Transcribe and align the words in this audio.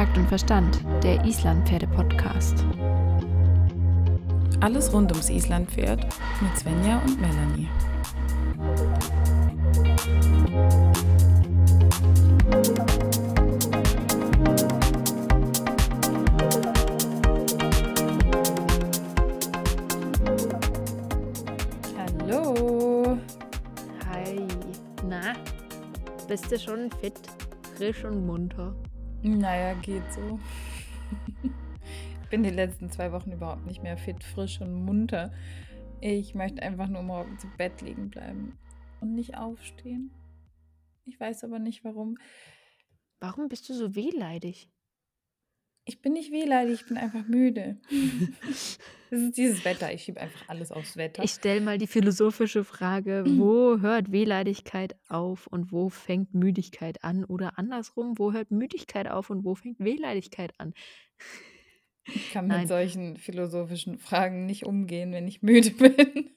Takt 0.00 0.16
und 0.16 0.28
Verstand, 0.28 0.82
der 1.02 1.22
Islandpferde-Podcast. 1.26 2.64
Alles 4.60 4.90
rund 4.94 5.12
ums 5.12 5.28
Islandpferd 5.28 6.06
mit 6.40 6.58
Svenja 6.58 7.02
und 7.04 7.20
Melanie. 7.20 7.68
Hallo. 21.98 23.18
Hi. 24.10 24.46
Na, 25.06 25.34
bist 26.26 26.50
du 26.50 26.58
schon 26.58 26.90
fit, 27.02 27.20
frisch 27.76 28.02
und 28.06 28.24
munter? 28.24 28.74
Naja, 29.22 29.74
geht 29.74 30.10
so. 30.12 30.38
Ich 32.22 32.28
bin 32.30 32.42
die 32.42 32.50
letzten 32.50 32.90
zwei 32.90 33.12
Wochen 33.12 33.32
überhaupt 33.32 33.66
nicht 33.66 33.82
mehr 33.82 33.98
fit, 33.98 34.24
frisch 34.24 34.60
und 34.60 34.72
munter. 34.72 35.32
Ich 36.00 36.34
möchte 36.34 36.62
einfach 36.62 36.88
nur 36.88 37.02
morgen 37.02 37.38
zu 37.38 37.46
Bett 37.58 37.82
liegen 37.82 38.08
bleiben 38.08 38.58
und 39.00 39.14
nicht 39.14 39.36
aufstehen. 39.36 40.10
Ich 41.04 41.20
weiß 41.20 41.44
aber 41.44 41.58
nicht 41.58 41.84
warum. 41.84 42.16
Warum 43.18 43.48
bist 43.48 43.68
du 43.68 43.74
so 43.74 43.94
wehleidig? 43.94 44.70
Ich 45.90 46.00
bin 46.00 46.12
nicht 46.12 46.30
wehleidig, 46.30 46.82
ich 46.82 46.86
bin 46.86 46.96
einfach 46.96 47.26
müde. 47.26 47.76
Es 49.12 49.22
ist 49.22 49.36
dieses 49.36 49.64
Wetter. 49.64 49.92
Ich 49.92 50.04
schiebe 50.04 50.20
einfach 50.20 50.48
alles 50.48 50.70
aufs 50.70 50.96
Wetter. 50.96 51.24
Ich 51.24 51.32
stelle 51.32 51.60
mal 51.60 51.78
die 51.78 51.88
philosophische 51.88 52.62
Frage, 52.62 53.24
wo 53.26 53.80
hört 53.80 54.12
Wehleidigkeit 54.12 54.94
auf 55.08 55.48
und 55.48 55.72
wo 55.72 55.88
fängt 55.88 56.32
Müdigkeit 56.32 57.02
an? 57.02 57.24
Oder 57.24 57.58
andersrum, 57.58 58.18
wo 58.18 58.32
hört 58.32 58.52
Müdigkeit 58.52 59.10
auf 59.10 59.28
und 59.30 59.44
wo 59.44 59.56
fängt 59.56 59.80
Wehleidigkeit 59.80 60.52
an? 60.58 60.74
Ich 62.04 62.30
kann 62.30 62.46
Nein. 62.46 62.60
mit 62.60 62.68
solchen 62.68 63.16
philosophischen 63.16 63.98
Fragen 63.98 64.46
nicht 64.46 64.64
umgehen, 64.64 65.10
wenn 65.10 65.26
ich 65.26 65.42
müde 65.42 65.72
bin. 65.72 66.30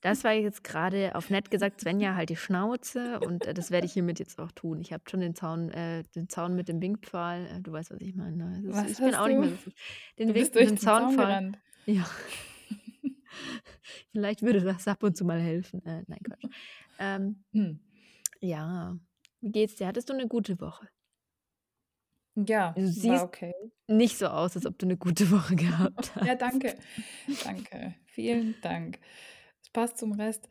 Das 0.00 0.24
war 0.24 0.32
jetzt 0.32 0.64
gerade 0.64 1.14
auf 1.14 1.30
nett 1.30 1.50
gesagt, 1.50 1.80
Svenja, 1.80 2.14
halt 2.14 2.30
die 2.30 2.36
Schnauze 2.36 3.20
und 3.20 3.46
äh, 3.46 3.54
das 3.54 3.70
werde 3.70 3.86
ich 3.86 3.92
hiermit 3.92 4.18
jetzt 4.18 4.38
auch 4.38 4.52
tun. 4.52 4.80
Ich 4.80 4.92
habe 4.92 5.04
schon 5.08 5.20
den 5.20 5.34
Zaun, 5.34 5.70
äh, 5.70 6.02
den 6.14 6.28
Zaun 6.28 6.54
mit 6.54 6.68
dem 6.68 6.80
Winkpfahl, 6.82 7.46
äh, 7.46 7.60
du 7.60 7.72
weißt, 7.72 7.90
was 7.90 8.00
ich 8.00 8.14
meine. 8.14 8.36
ne? 8.36 8.62
Das 8.66 8.76
Was 8.76 8.84
ist, 8.90 8.98
ich 9.00 9.04
bin 9.04 9.14
auch 9.14 9.26
nicht 9.28 9.38
mehr 9.40 9.48
so. 9.50 9.70
Den 10.18 10.28
Du 10.28 10.34
bist 10.34 10.54
winkenden 10.54 10.56
durch 10.68 10.68
den 10.68 10.78
Zaun 10.78 11.00
Zaunpfahl. 11.02 11.26
gerannt. 11.26 11.58
Ja. 11.86 12.06
Vielleicht 14.12 14.42
würde 14.42 14.60
das 14.60 14.86
ab 14.88 15.02
und 15.02 15.16
zu 15.16 15.24
mal 15.24 15.40
helfen. 15.40 15.84
Äh, 15.84 16.04
nein, 16.06 16.20
Quatsch. 16.22 16.44
Ähm, 16.98 17.44
Hm. 17.52 17.80
ja, 18.40 18.96
wie 19.40 19.50
geht's 19.50 19.76
dir? 19.76 19.86
Hattest 19.86 20.08
du 20.08 20.14
eine 20.14 20.28
gute 20.28 20.60
Woche? 20.60 20.88
Ja, 22.36 22.72
Du 22.72 22.86
siehst 22.88 23.22
okay. 23.22 23.54
nicht 23.86 24.18
so 24.18 24.26
aus, 24.26 24.56
als 24.56 24.66
ob 24.66 24.76
du 24.78 24.86
eine 24.86 24.96
gute 24.96 25.30
Woche 25.30 25.54
gehabt 25.96 26.14
hast. 26.16 26.26
Ja, 26.26 26.34
danke. 26.34 26.74
Danke. 27.44 27.94
Vielen 28.06 28.60
Dank. 28.60 28.98
Passt 29.74 29.98
zum 29.98 30.12
Rest. 30.12 30.48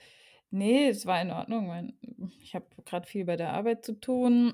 Nee, 0.52 0.90
es 0.90 1.08
war 1.08 1.20
in 1.22 1.32
Ordnung. 1.32 1.66
Mein, 1.68 1.98
ich 2.40 2.54
habe 2.54 2.68
gerade 2.86 3.08
viel 3.08 3.26
bei 3.26 3.38
der 3.38 3.54
Arbeit 3.54 3.84
zu 3.86 4.00
tun. 4.00 4.54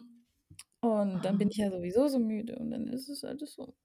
Und 0.81 1.23
dann 1.25 1.38
bin 1.38 1.50
Ah. 1.50 1.52
ich 1.52 1.58
ja 1.58 1.72
sowieso 1.72 2.08
so 2.08 2.20
müde. 2.20 2.58
Und 2.58 2.72
dann 2.72 2.88
ist 2.88 3.09
es 3.09 3.25
alles 3.25 3.53
so. 3.53 3.75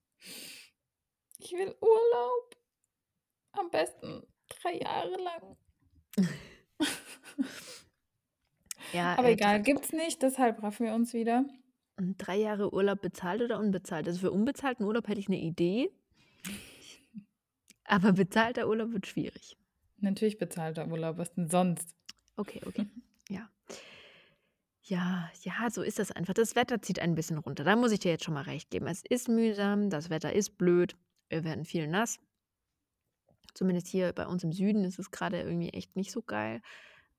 Ich 1.38 1.52
will 1.52 1.74
Urlaub. 1.80 2.56
Am 3.52 3.70
besten 3.70 4.22
drei 4.48 4.78
Jahre 4.78 5.16
lang. 5.22 5.56
Ja, 8.92 9.18
Aber 9.18 9.28
äh, 9.28 9.32
egal, 9.32 9.62
gibt's 9.62 9.92
nicht. 9.92 10.22
Deshalb 10.22 10.62
raffen 10.62 10.86
wir 10.86 10.94
uns 10.94 11.12
wieder. 11.14 11.44
drei 12.18 12.36
Jahre 12.36 12.72
Urlaub 12.72 13.00
bezahlt 13.02 13.42
oder 13.42 13.58
unbezahlt? 13.58 14.06
Also 14.06 14.20
für 14.20 14.30
unbezahlten 14.32 14.84
Urlaub 14.86 15.08
hätte 15.08 15.20
ich 15.20 15.28
eine 15.28 15.40
Idee, 15.40 15.90
aber 17.84 18.12
bezahlter 18.12 18.68
Urlaub 18.68 18.92
wird 18.92 19.06
schwierig. 19.06 19.56
Natürlich 20.04 20.38
bezahlter 20.38 20.86
Urlaub. 20.86 21.18
Was 21.18 21.34
denn 21.34 21.48
sonst? 21.50 21.94
Okay, 22.36 22.60
okay. 22.66 22.86
Ja. 23.30 23.48
Ja, 24.82 25.30
ja, 25.40 25.70
so 25.70 25.80
ist 25.80 25.98
das 25.98 26.10
einfach. 26.12 26.34
Das 26.34 26.54
Wetter 26.56 26.82
zieht 26.82 26.98
ein 27.00 27.14
bisschen 27.14 27.38
runter. 27.38 27.64
Da 27.64 27.74
muss 27.74 27.90
ich 27.90 28.00
dir 28.00 28.10
jetzt 28.12 28.24
schon 28.24 28.34
mal 28.34 28.42
recht 28.42 28.70
geben. 28.70 28.86
Es 28.86 29.02
ist 29.02 29.28
mühsam, 29.30 29.88
das 29.88 30.10
Wetter 30.10 30.34
ist 30.34 30.58
blöd, 30.58 30.94
wir 31.30 31.42
werden 31.42 31.64
viel 31.64 31.88
nass. 31.88 32.18
Zumindest 33.54 33.86
hier 33.88 34.12
bei 34.12 34.26
uns 34.26 34.44
im 34.44 34.52
Süden 34.52 34.84
ist 34.84 34.98
es 34.98 35.10
gerade 35.10 35.40
irgendwie 35.40 35.70
echt 35.70 35.96
nicht 35.96 36.10
so 36.12 36.20
geil. 36.20 36.60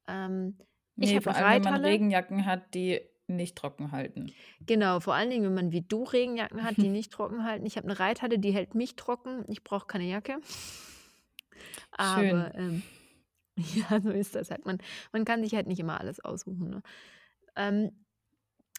Ähm, 0.07 0.59
ich 0.95 1.09
Nee, 1.09 1.15
habe 1.15 1.23
vor 1.23 1.35
allem, 1.35 1.45
wenn 1.55 1.63
man 1.63 1.73
Reithalle. 1.73 1.87
Regenjacken 1.87 2.45
hat, 2.45 2.73
die 2.75 3.01
nicht 3.27 3.57
trocken 3.57 3.91
halten. 3.91 4.31
Genau, 4.61 4.99
vor 4.99 5.15
allen 5.15 5.31
Dingen, 5.31 5.45
wenn 5.45 5.55
man 5.55 5.71
wie 5.71 5.81
du 5.81 6.03
Regenjacken 6.03 6.63
hat, 6.63 6.77
die 6.77 6.89
nicht 6.89 7.11
trocken 7.11 7.43
halten. 7.45 7.65
Ich 7.65 7.77
habe 7.77 7.87
eine 7.87 7.99
Reithalle, 7.99 8.37
die 8.37 8.51
hält 8.51 8.75
mich 8.75 8.95
trocken. 8.95 9.43
Ich 9.47 9.63
brauche 9.63 9.87
keine 9.87 10.05
Jacke. 10.05 10.37
Schön. 11.99 12.31
Aber 12.31 12.55
ähm, 12.55 12.83
ja, 13.55 14.01
so 14.01 14.09
ist 14.09 14.35
das 14.35 14.51
halt. 14.51 14.65
Man, 14.65 14.79
man 15.11 15.25
kann 15.25 15.43
sich 15.43 15.55
halt 15.55 15.67
nicht 15.67 15.79
immer 15.79 15.99
alles 15.99 16.19
aussuchen. 16.19 16.69
Ne? 16.69 16.81
Ähm, 17.55 17.91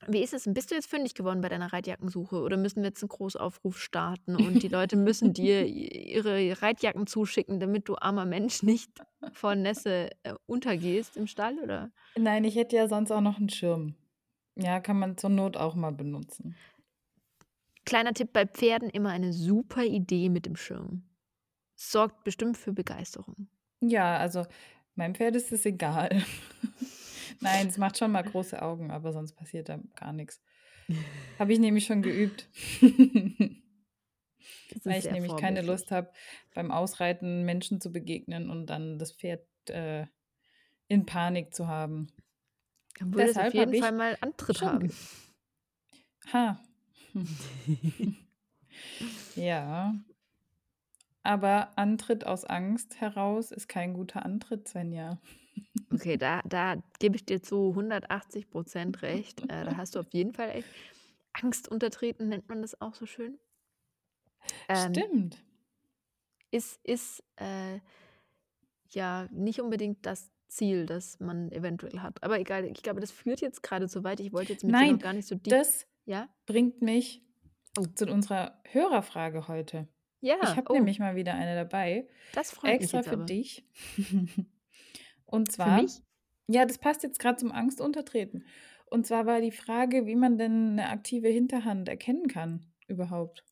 wie 0.06 0.22
ist 0.22 0.34
es 0.34 0.44
denn? 0.44 0.52
Bist 0.52 0.70
du 0.70 0.74
jetzt 0.74 0.90
fündig 0.90 1.14
geworden 1.14 1.40
bei 1.40 1.48
deiner 1.48 1.72
Reitjackensuche 1.72 2.36
oder 2.36 2.58
müssen 2.58 2.82
wir 2.82 2.88
jetzt 2.88 3.02
einen 3.02 3.08
Großaufruf 3.08 3.78
starten 3.78 4.36
und 4.36 4.62
die 4.62 4.68
Leute 4.68 4.96
müssen 4.96 5.32
dir 5.32 5.66
ihre 5.66 6.60
Reitjacken 6.60 7.06
zuschicken, 7.06 7.60
damit 7.60 7.88
du 7.88 7.96
armer 7.96 8.26
Mensch 8.26 8.62
nicht 8.62 8.90
vor 9.32 9.54
Nässe 9.54 10.10
äh, 10.22 10.34
untergehst 10.44 11.16
im 11.16 11.26
Stall? 11.26 11.58
Oder? 11.58 11.90
Nein, 12.16 12.44
ich 12.44 12.56
hätte 12.56 12.76
ja 12.76 12.88
sonst 12.88 13.10
auch 13.10 13.22
noch 13.22 13.38
einen 13.38 13.48
Schirm. 13.48 13.94
Ja, 14.54 14.80
kann 14.80 14.98
man 14.98 15.16
zur 15.16 15.30
Not 15.30 15.56
auch 15.56 15.74
mal 15.74 15.92
benutzen. 15.92 16.56
Kleiner 17.86 18.12
Tipp 18.12 18.32
bei 18.34 18.46
Pferden: 18.46 18.90
immer 18.90 19.10
eine 19.10 19.32
super 19.32 19.84
Idee 19.84 20.28
mit 20.28 20.44
dem 20.44 20.56
Schirm. 20.56 21.04
Sorgt 21.76 22.24
bestimmt 22.24 22.56
für 22.56 22.72
Begeisterung. 22.72 23.48
Ja, 23.80 24.16
also 24.16 24.46
meinem 24.94 25.14
Pferd 25.14 25.36
ist 25.36 25.52
es 25.52 25.64
egal. 25.66 26.10
Nein, 27.40 27.68
es 27.68 27.76
macht 27.76 27.98
schon 27.98 28.12
mal 28.12 28.22
große 28.22 28.60
Augen, 28.60 28.90
aber 28.90 29.12
sonst 29.12 29.34
passiert 29.34 29.68
da 29.68 29.78
gar 29.94 30.12
nichts. 30.14 30.40
Habe 31.38 31.52
ich 31.52 31.58
nämlich 31.58 31.84
schon 31.84 32.00
geübt. 32.00 32.48
Weil 34.84 34.98
ich 34.98 35.10
nämlich 35.10 35.36
keine. 35.36 35.62
Lust 35.62 35.90
habe, 35.90 36.10
beim 36.54 36.70
Ausreiten 36.70 37.44
Menschen 37.44 37.80
zu 37.80 37.92
begegnen 37.92 38.50
und 38.50 38.66
dann 38.66 38.98
das 38.98 39.12
Pferd 39.12 39.46
äh, 39.68 40.06
in 40.88 41.04
Panik 41.06 41.54
zu 41.54 41.68
haben. 41.68 42.08
Dann 42.98 43.12
würde 43.12 43.30
es 43.30 43.36
auf 43.36 43.52
Deshalb 43.52 43.72
jeden 43.72 43.82
Fall 43.82 43.92
mal 43.92 44.16
Antritt 44.20 44.62
haben. 44.62 44.90
Ha. 46.32 46.62
Ja, 49.36 49.94
aber 51.26 51.76
Antritt 51.76 52.26
aus 52.26 52.44
Angst 52.44 53.00
heraus 53.00 53.50
ist 53.52 53.68
kein 53.68 53.94
guter 53.94 54.24
Antritt, 54.24 54.68
Svenja. 54.68 55.18
Okay, 55.92 56.16
da, 56.16 56.40
da 56.44 56.76
gebe 56.98 57.16
ich 57.16 57.24
dir 57.24 57.42
zu 57.42 57.70
180 57.70 58.48
Prozent 58.50 59.02
recht. 59.02 59.42
Äh, 59.50 59.64
da 59.64 59.76
hast 59.76 59.94
du 59.94 60.00
auf 60.00 60.08
jeden 60.12 60.32
Fall 60.32 60.50
echt 60.50 60.68
Angst 61.32 61.68
untertreten, 61.68 62.28
nennt 62.28 62.48
man 62.48 62.62
das 62.62 62.80
auch 62.80 62.94
so 62.94 63.06
schön. 63.06 63.38
Ähm, 64.68 64.94
Stimmt. 64.94 65.44
ist 66.50 66.78
ist 66.84 67.22
äh, 67.36 67.80
ja 68.90 69.26
nicht 69.32 69.60
unbedingt 69.60 70.04
das 70.06 70.30
Ziel, 70.48 70.86
das 70.86 71.18
man 71.20 71.50
eventuell 71.52 72.00
hat. 72.00 72.22
Aber 72.22 72.38
egal, 72.38 72.64
ich 72.64 72.82
glaube, 72.82 73.00
das 73.00 73.10
führt 73.10 73.40
jetzt 73.40 73.62
gerade 73.62 73.88
zu 73.88 74.04
weit. 74.04 74.20
Ich 74.20 74.32
wollte 74.32 74.52
jetzt 74.52 74.62
mit 74.64 74.74
dir 74.74 74.78
noch 74.80 74.86
Nein, 74.86 74.98
gar 74.98 75.12
nicht 75.12 75.26
so 75.26 75.34
deep. 75.34 75.50
das 75.50 75.86
Ja? 76.04 76.28
bringt 76.46 76.82
mich 76.82 77.22
Oh. 77.78 77.84
zu 77.94 78.06
unserer 78.06 78.58
Hörerfrage 78.70 79.48
heute. 79.48 79.86
Ich 80.40 80.50
Ja, 80.50 80.56
habe 80.56 80.72
oh, 80.72 80.72
nämlich 80.72 80.98
mal 80.98 81.16
wieder 81.16 81.34
eine 81.34 81.54
dabei, 81.54 82.08
das 82.32 82.52
freut 82.52 82.78
mich 82.80 82.92
extra 82.92 83.02
für 83.02 83.16
aber. 83.16 83.26
dich. 83.26 83.64
Und 85.26 85.52
Für 85.58 85.70
zwar, 85.70 85.70
mich? 85.70 86.02
ja, 86.48 86.64
das 86.66 86.78
passt 86.78 87.02
jetzt 87.02 87.18
gerade 87.18 87.36
zum 87.38 87.52
Angstuntertreten. 87.52 88.46
Und 88.86 89.06
zwar 89.06 89.26
war 89.26 89.40
die 89.40 89.52
Frage, 89.52 90.06
wie 90.06 90.16
man 90.16 90.38
denn 90.38 90.70
eine 90.72 90.88
aktive 90.90 91.28
Hinterhand 91.28 91.88
erkennen 91.88 92.28
kann 92.28 92.72
überhaupt. 92.88 93.44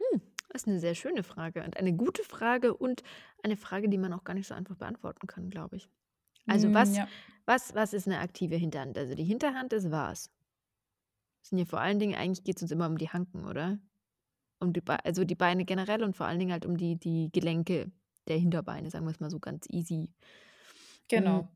Hm, 0.00 0.20
das 0.48 0.62
ist 0.62 0.68
eine 0.68 0.80
sehr 0.80 0.94
schöne 0.94 1.22
Frage 1.22 1.62
und 1.64 1.76
eine 1.76 1.92
gute 1.94 2.22
Frage 2.24 2.74
und 2.76 3.02
eine 3.42 3.56
Frage, 3.56 3.88
die 3.88 3.98
man 3.98 4.12
auch 4.12 4.24
gar 4.24 4.34
nicht 4.34 4.46
so 4.46 4.54
einfach 4.54 4.76
beantworten 4.76 5.26
kann, 5.26 5.50
glaube 5.50 5.76
ich. 5.76 5.88
Also 6.46 6.68
Mm, 6.68 6.74
was, 6.74 6.94
ja, 6.94 7.10
was, 7.46 7.74
was 7.74 7.92
ist 7.94 8.06
eine 8.08 8.20
aktive 8.20 8.56
Hinterhand? 8.56 8.98
Also 8.98 9.14
die 9.14 9.24
Hinterhand 9.24 9.72
ist 9.72 9.90
was? 9.90 10.30
Das 11.40 11.48
sind 11.50 11.58
ja 11.58 11.64
vor 11.64 11.80
allen 11.80 11.98
Dingen, 11.98 12.14
eigentlich 12.14 12.44
geht 12.44 12.56
es 12.56 12.62
uns 12.62 12.72
immer 12.72 12.86
um 12.86 12.98
die 12.98 13.08
Hanken, 13.08 13.46
oder? 13.46 13.78
Um 14.60 14.72
die 14.72 14.80
Be 14.80 15.04
also 15.04 15.24
die 15.24 15.34
Beine 15.34 15.64
generell 15.64 16.02
und 16.02 16.16
vor 16.16 16.26
allen 16.26 16.38
Dingen 16.38 16.52
halt 16.52 16.66
um 16.66 16.76
die, 16.76 16.96
die 16.96 17.30
Gelenke 17.32 17.92
der 18.28 18.38
Hinterbeine, 18.38 18.90
sagen 18.90 19.04
wir 19.06 19.10
es 19.10 19.20
mal 19.20 19.30
so 19.30 19.38
ganz 19.38 19.66
easy. 19.70 20.08
Mm, 20.08 20.08
genau. 21.08 21.48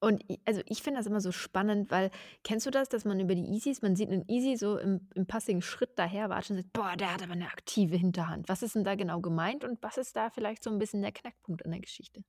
Und 0.00 0.22
i- 0.30 0.40
also 0.44 0.60
ich 0.66 0.82
finde 0.82 0.98
das 1.00 1.06
immer 1.06 1.20
so 1.20 1.32
spannend, 1.32 1.90
weil 1.90 2.10
kennst 2.42 2.66
du 2.66 2.70
das, 2.70 2.88
dass 2.90 3.04
man 3.06 3.20
über 3.20 3.34
die 3.34 3.44
Easys, 3.46 3.80
man 3.80 3.96
sieht 3.96 4.10
einen 4.10 4.24
Easy 4.28 4.56
so 4.56 4.76
im, 4.78 5.08
im 5.14 5.26
passigen 5.26 5.62
Schritt 5.62 5.92
daher 5.98 6.28
watschen 6.28 6.56
und 6.56 6.62
sagt, 6.62 6.72
boah, 6.74 6.96
der 6.96 7.14
hat 7.14 7.22
aber 7.22 7.32
eine 7.32 7.46
aktive 7.46 7.96
Hinterhand. 7.96 8.48
Was 8.48 8.62
ist 8.62 8.74
denn 8.74 8.84
da 8.84 8.96
genau 8.96 9.20
gemeint 9.20 9.64
und 9.64 9.82
was 9.82 9.96
ist 9.96 10.14
da 10.16 10.28
vielleicht 10.30 10.62
so 10.62 10.70
ein 10.70 10.78
bisschen 10.78 11.00
der 11.00 11.12
Knackpunkt 11.12 11.64
an 11.64 11.70
der 11.70 11.80
Geschichte? 11.80 12.22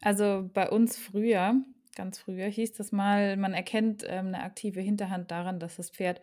Also 0.00 0.48
bei 0.52 0.70
uns 0.70 0.98
früher, 0.98 1.54
ganz 1.94 2.18
früher 2.18 2.46
hieß 2.46 2.72
das 2.74 2.92
mal, 2.92 3.36
man 3.36 3.54
erkennt 3.54 4.04
ähm, 4.06 4.28
eine 4.28 4.42
aktive 4.42 4.80
Hinterhand 4.80 5.30
daran, 5.30 5.58
dass 5.60 5.76
das 5.76 5.90
Pferd 5.90 6.20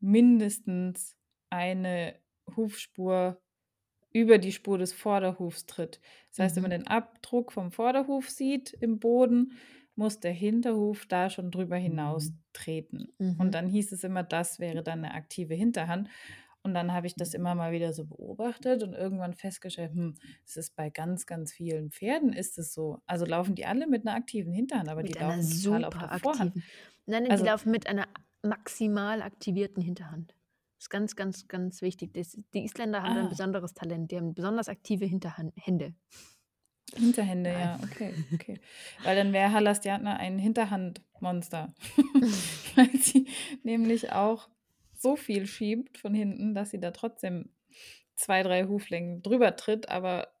mindestens 0.00 1.16
eine 1.52 2.16
Hufspur 2.56 3.42
über 4.12 4.38
die 4.38 4.52
Spur 4.52 4.78
des 4.78 4.92
Vorderhufs 4.92 5.66
tritt. 5.66 6.00
Das 6.30 6.38
heißt, 6.40 6.56
wenn 6.56 6.62
man 6.62 6.70
Mhm. 6.70 6.72
den 6.72 6.86
Abdruck 6.86 7.52
vom 7.52 7.72
Vorderhuf 7.72 8.28
sieht 8.30 8.72
im 8.72 8.98
Boden, 9.00 9.52
muss 9.94 10.20
der 10.20 10.32
Hinterhuf 10.32 11.06
da 11.06 11.30
schon 11.30 11.50
drüber 11.50 11.76
hinaus 11.76 12.32
treten. 12.52 13.08
Und 13.38 13.52
Mhm. 13.52 13.54
dann 13.54 13.68
hieß 13.68 13.92
es 13.92 14.04
immer, 14.04 14.22
das 14.22 14.58
wäre 14.60 14.82
dann 14.82 15.00
eine 15.04 15.14
aktive 15.14 15.54
Hinterhand. 15.54 16.08
Und 16.62 16.74
dann 16.74 16.92
habe 16.92 17.06
ich 17.08 17.16
das 17.16 17.34
immer 17.34 17.54
mal 17.56 17.72
wieder 17.72 17.92
so 17.92 18.06
beobachtet 18.06 18.82
und 18.84 18.94
irgendwann 18.94 19.34
festgestellt, 19.34 19.92
hm, 19.94 20.14
es 20.46 20.56
ist 20.56 20.76
bei 20.76 20.90
ganz, 20.90 21.26
ganz 21.26 21.52
vielen 21.52 21.90
Pferden 21.90 22.32
ist 22.32 22.58
es 22.58 22.72
so. 22.72 23.00
Also 23.06 23.26
laufen 23.26 23.56
die 23.56 23.66
alle 23.66 23.88
mit 23.88 24.06
einer 24.06 24.16
aktiven 24.16 24.52
Hinterhand, 24.52 24.88
aber 24.88 25.02
die 25.02 25.14
Mit 25.14 25.18
einer 25.18 25.38
laufen 25.38 25.48
total 25.50 25.84
auf 25.84 25.96
der 25.98 26.10
Vorhand. 26.10 26.54
aktiven 26.54 26.64
nein, 27.06 27.24
nein, 27.24 27.36
die 27.36 27.42
Also 27.42 27.44
laufen 27.44 27.70
mit 27.70 27.86
einer 27.86 28.08
maximal 28.42 29.20
aktivierten 29.22 29.82
Hinterhand. 29.82 30.34
Ist 30.82 30.90
ganz, 30.90 31.14
ganz, 31.14 31.46
ganz 31.46 31.80
wichtig. 31.80 32.12
Das 32.12 32.36
die 32.54 32.64
Isländer 32.64 33.04
haben 33.04 33.16
Ah. 33.16 33.28
besonderes 33.28 33.72
Talent. 33.72 34.10
Die 34.10 34.16
haben 34.16 34.34
besonders 34.34 34.68
aktive 34.68 35.04
Hinterhand 35.04 35.52
Hände. 35.56 35.94
Hinterhände, 36.92 37.52
Nein. 37.52 37.60
ja, 37.60 37.80
okay, 37.84 38.12
okay. 38.34 38.60
Weil 39.04 39.14
dann 39.14 39.32
wäre 39.32 39.52
Halastjatna 39.52 40.16
ein 40.16 40.40
Hinterhandmonster. 40.40 41.72
Weil 42.74 42.90
sie 42.98 43.28
nämlich 43.62 44.10
auch 44.10 44.48
so 44.92 45.14
viel 45.14 45.46
schiebt 45.46 45.98
von 45.98 46.14
hinten, 46.14 46.52
dass 46.52 46.72
sie 46.72 46.80
da 46.80 46.90
trotzdem 46.90 47.50
2, 48.16 48.42
3 48.42 48.64
Huflängen 48.64 49.22
drüber 49.22 49.54
tritt, 49.54 49.88
aber 49.88 50.34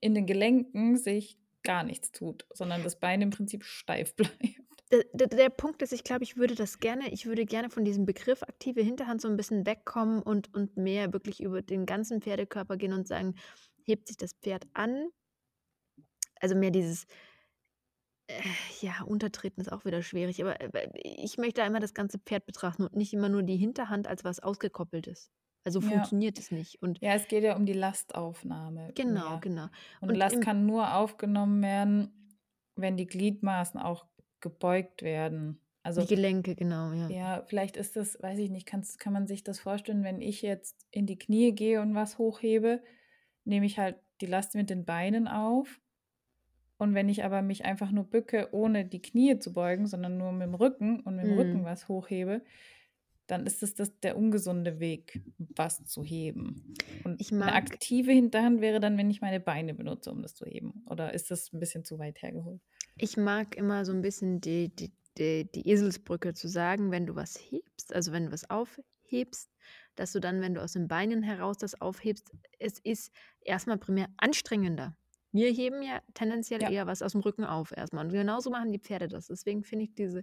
in 0.00 0.14
den 0.14 0.26
Gelenken 0.26 0.98
sich 0.98 1.38
gar 1.62 1.82
nichts 1.82 2.12
tut, 2.12 2.44
sondern 2.52 2.82
das 2.82 3.00
Bein 3.00 3.22
im 3.22 3.30
Prinzip 3.30 3.64
steif 3.64 4.14
bleibt. 4.16 4.60
D 4.92 5.04
d 5.14 5.26
der 5.28 5.50
Punkt 5.50 5.82
ist, 5.82 5.92
ich 5.92 6.02
glaube, 6.02 6.24
ich 6.24 6.36
würde 6.36 6.56
das 6.56 6.80
gerne 6.80 7.12
ich 7.12 7.24
würde 7.26 7.46
gerne 7.46 7.70
von 7.70 7.84
diesem 7.84 8.06
Begriff 8.06 8.42
aktive 8.42 8.82
Hinterhand 8.82 9.20
so 9.20 9.28
'n 9.28 9.36
bisschen 9.36 9.64
wegkommen 9.64 10.20
und 10.20 10.52
und 10.54 10.76
mehr 10.76 11.12
wirklich 11.12 11.40
über 11.42 11.62
den 11.62 11.86
ganzen 11.86 12.20
Pferdekörper 12.20 12.76
gehen 12.76 12.92
und 12.92 13.06
sagen: 13.06 13.36
„Hebt 13.84 14.08
sich 14.08 14.16
das 14.16 14.32
Pferd 14.42 14.64
an?“ 14.74 15.10
Also, 16.40 16.54
mehr 16.56 16.70
dieses 16.70 17.06
äh, 18.28 18.42
ja, 18.80 19.02
untertreten 19.04 19.60
ist 19.60 19.72
auch 19.72 19.84
wieder 19.84 20.02
schwierig, 20.02 20.40
aber, 20.42 20.60
äh, 20.60 20.88
ich 21.02 21.38
möchte 21.38 21.62
einmal 21.62 21.80
das 21.80 21.94
ganze 21.94 22.18
Pferd 22.18 22.46
betrachten 22.46 22.84
und 22.84 22.94
nicht 22.96 23.12
immer 23.12 23.28
nur 23.28 23.42
die 23.42 23.56
Hinterhand 23.56 24.06
als 24.08 24.24
was 24.24 24.40
Ausgekoppeltes. 24.40 25.30
Also, 25.64 25.80
Ja. 25.80 26.14
funktioniert 26.20 26.38
es 26.38 26.50
nicht 26.50 26.80
und 26.82 27.00
Ja, 27.00 27.14
es 27.14 27.28
geht 27.28 27.44
ja 27.44 27.56
um 27.56 27.66
die 27.66 27.74
Lastaufnahme 27.74 28.96
Genau, 28.96 29.38
mehr. 29.38 29.40
genau. 29.40 29.68
Und 30.00 30.16
Und 30.16 30.16
Last 30.16 30.40
kann 30.42 30.66
nur 30.66 30.94
aufgenommen 30.96 31.62
werden, 31.62 32.38
wenn 32.76 32.96
die 32.96 33.06
Gliedmaßen 33.06 33.80
auch 33.80 34.06
gebeugt 34.40 35.02
werden. 35.02 35.60
Also 35.82 36.02
Die 36.02 36.08
Gelenke, 36.08 36.56
genau, 36.56 36.92
ja. 36.92 37.14
ja, 37.14 37.44
vielleicht 37.46 37.76
ist 37.76 37.96
das 37.96 38.22
weiß 38.22 38.38
ich 38.38 38.50
nicht, 38.50 38.66
kann 38.66 38.84
man 39.12 39.26
sich 39.26 39.42
das 39.44 39.60
vorstellen, 39.60 40.04
wenn 40.04 40.20
ich 40.22 40.42
jetzt 40.42 40.86
in 40.90 41.06
die 41.06 41.18
Knie 41.18 41.52
gehe 41.54 41.80
und 41.82 41.94
was 41.94 42.18
hochhebe, 42.18 42.82
nehme 43.44 43.66
ich 43.66 43.78
halt 43.78 43.98
die 44.20 44.26
Last 44.26 44.54
mit 44.54 44.70
den 44.70 44.84
Beinen 44.84 45.28
auf. 45.28 45.80
Und 46.78 46.94
wenn 46.94 47.08
ich 47.10 47.24
aber 47.24 47.42
mich 47.42 47.64
einfach 47.66 47.90
nur 47.92 48.04
bücke, 48.04 48.48
ohne 48.52 48.86
die 48.86 49.02
Knie 49.02 49.38
zu 49.38 49.52
beugen, 49.52 49.86
sondern 49.86 50.16
nur 50.16 50.30
mit'm 50.32 50.58
Rücken 50.58 51.00
und 51.00 51.16
mit'm 51.20 51.32
Rücken 51.34 51.64
Mhm. 51.64 51.66
was 51.66 51.88
hochhebe, 51.88 52.42
dann 53.28 53.46
ist 53.46 53.62
es 53.62 53.74
das 53.74 54.00
der 54.00 54.16
ungesunde 54.18 54.80
Weg, 54.80 55.22
was 55.38 55.84
zu 55.86 56.04
heben. 56.04 56.74
Und 57.04 57.20
Ich 57.20 57.30
'ne 57.38 57.54
mag 57.54 57.54
aktive 57.54 58.12
Hinterhand 58.12 58.60
wäre 58.62 58.80
dann, 58.80 58.98
wenn 58.98 59.10
ich 59.10 59.20
meine 59.22 59.40
Beine 59.40 59.74
benutze, 59.74 60.12
um 60.12 60.22
das 60.22 60.34
zu 60.36 60.46
heben. 60.46 60.84
Oder 60.86 61.14
ist 61.14 61.30
das 61.30 61.52
'n 61.52 61.60
bisschen 61.60 61.84
zu 61.84 61.98
weit 61.98 62.22
hergeholt? 62.22 62.62
Ich 62.98 63.16
mag 63.16 63.56
immer 63.56 63.84
so 63.84 63.92
'n 63.92 64.02
bisschen 64.02 64.40
die 64.40 64.74
die 64.74 64.92
die 65.18 65.50
die 65.50 65.68
Eselsbrücke 65.68 66.34
zu 66.34 66.48
sagen, 66.48 66.90
wenn 66.90 67.06
du 67.06 67.14
was 67.16 67.36
hebst, 67.38 67.94
also, 67.94 68.12
wenn 68.12 68.26
du 68.26 68.32
was 68.32 68.48
aufhebst, 68.50 69.50
dass 69.96 70.12
du 70.12 70.20
dann, 70.20 70.40
wenn 70.40 70.54
du 70.54 70.62
aus 70.62 70.72
den 70.72 70.88
Beinen 70.88 71.22
heraus 71.22 71.58
das 71.58 71.80
aufhebst 71.80 72.32
es 72.58 72.78
ist 72.78 73.10
erst 73.40 73.66
mal 73.66 73.78
primär 73.78 74.08
anstrengender. 74.18 74.96
Wir 75.32 75.50
heben 75.50 75.82
ja 75.82 76.00
tendenziell 76.14 76.60
Ja. 76.60 76.70
eher 76.70 76.86
was 76.86 77.02
aus'm 77.02 77.24
Rücken 77.24 77.44
auf 77.44 77.72
erst 77.76 77.92
mal 77.92 78.04
und 78.06 78.12
genauso 78.12 78.50
machen 78.50 78.72
die 78.72 78.78
Pferde 78.80 79.08
das. 79.08 79.26
Deswegen 79.28 79.64
finde 79.64 79.84
ich 79.86 79.94
diese 79.94 80.22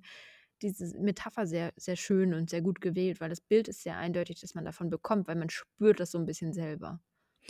diese 0.62 0.98
Metapher 1.00 1.46
sehr, 1.48 1.72
sehr 1.78 1.96
schön 1.96 2.34
und 2.34 2.50
sehr 2.50 2.62
gut 2.64 2.81
gewählt, 2.81 3.22
weil 3.22 3.30
das 3.30 3.42
Bild 3.42 3.68
ist 3.68 3.84
sehr 3.84 3.98
eindeutig, 3.98 4.40
das 4.42 4.56
man 4.56 4.66
davon 4.66 4.90
bekommt, 4.90 5.28
weil 5.28 5.36
man 5.36 5.50
spürt 5.50 6.00
das 6.00 6.12
so 6.12 6.18
'n 6.19 6.25
bisschen 6.25 6.54
selber, 6.54 7.00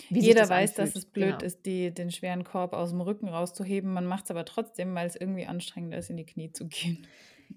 wie 0.09 0.21
Jeder 0.21 0.33
das 0.33 0.49
weiß, 0.49 0.75
dass 0.75 0.95
anfühlt. 0.95 0.95
es 0.95 1.05
blöd 1.05 1.41
Genau. 1.41 1.43
ist, 1.43 1.65
die 1.65 1.93
den 1.93 2.11
schweren 2.11 2.43
Korb 2.43 2.73
aus'm 2.73 3.03
Rücken 3.05 3.27
rauszuheben. 3.29 3.93
Man 3.93 4.05
macht's 4.05 4.31
aber 4.31 4.45
trotzdem, 4.45 4.95
weil's 4.95 5.15
irgendwie 5.15 5.45
anstrengender 5.45 5.97
ist, 5.97 6.09
in 6.09 6.17
die 6.17 6.25
Knie 6.25 6.51
zu 6.51 6.67
gehen. 6.67 7.07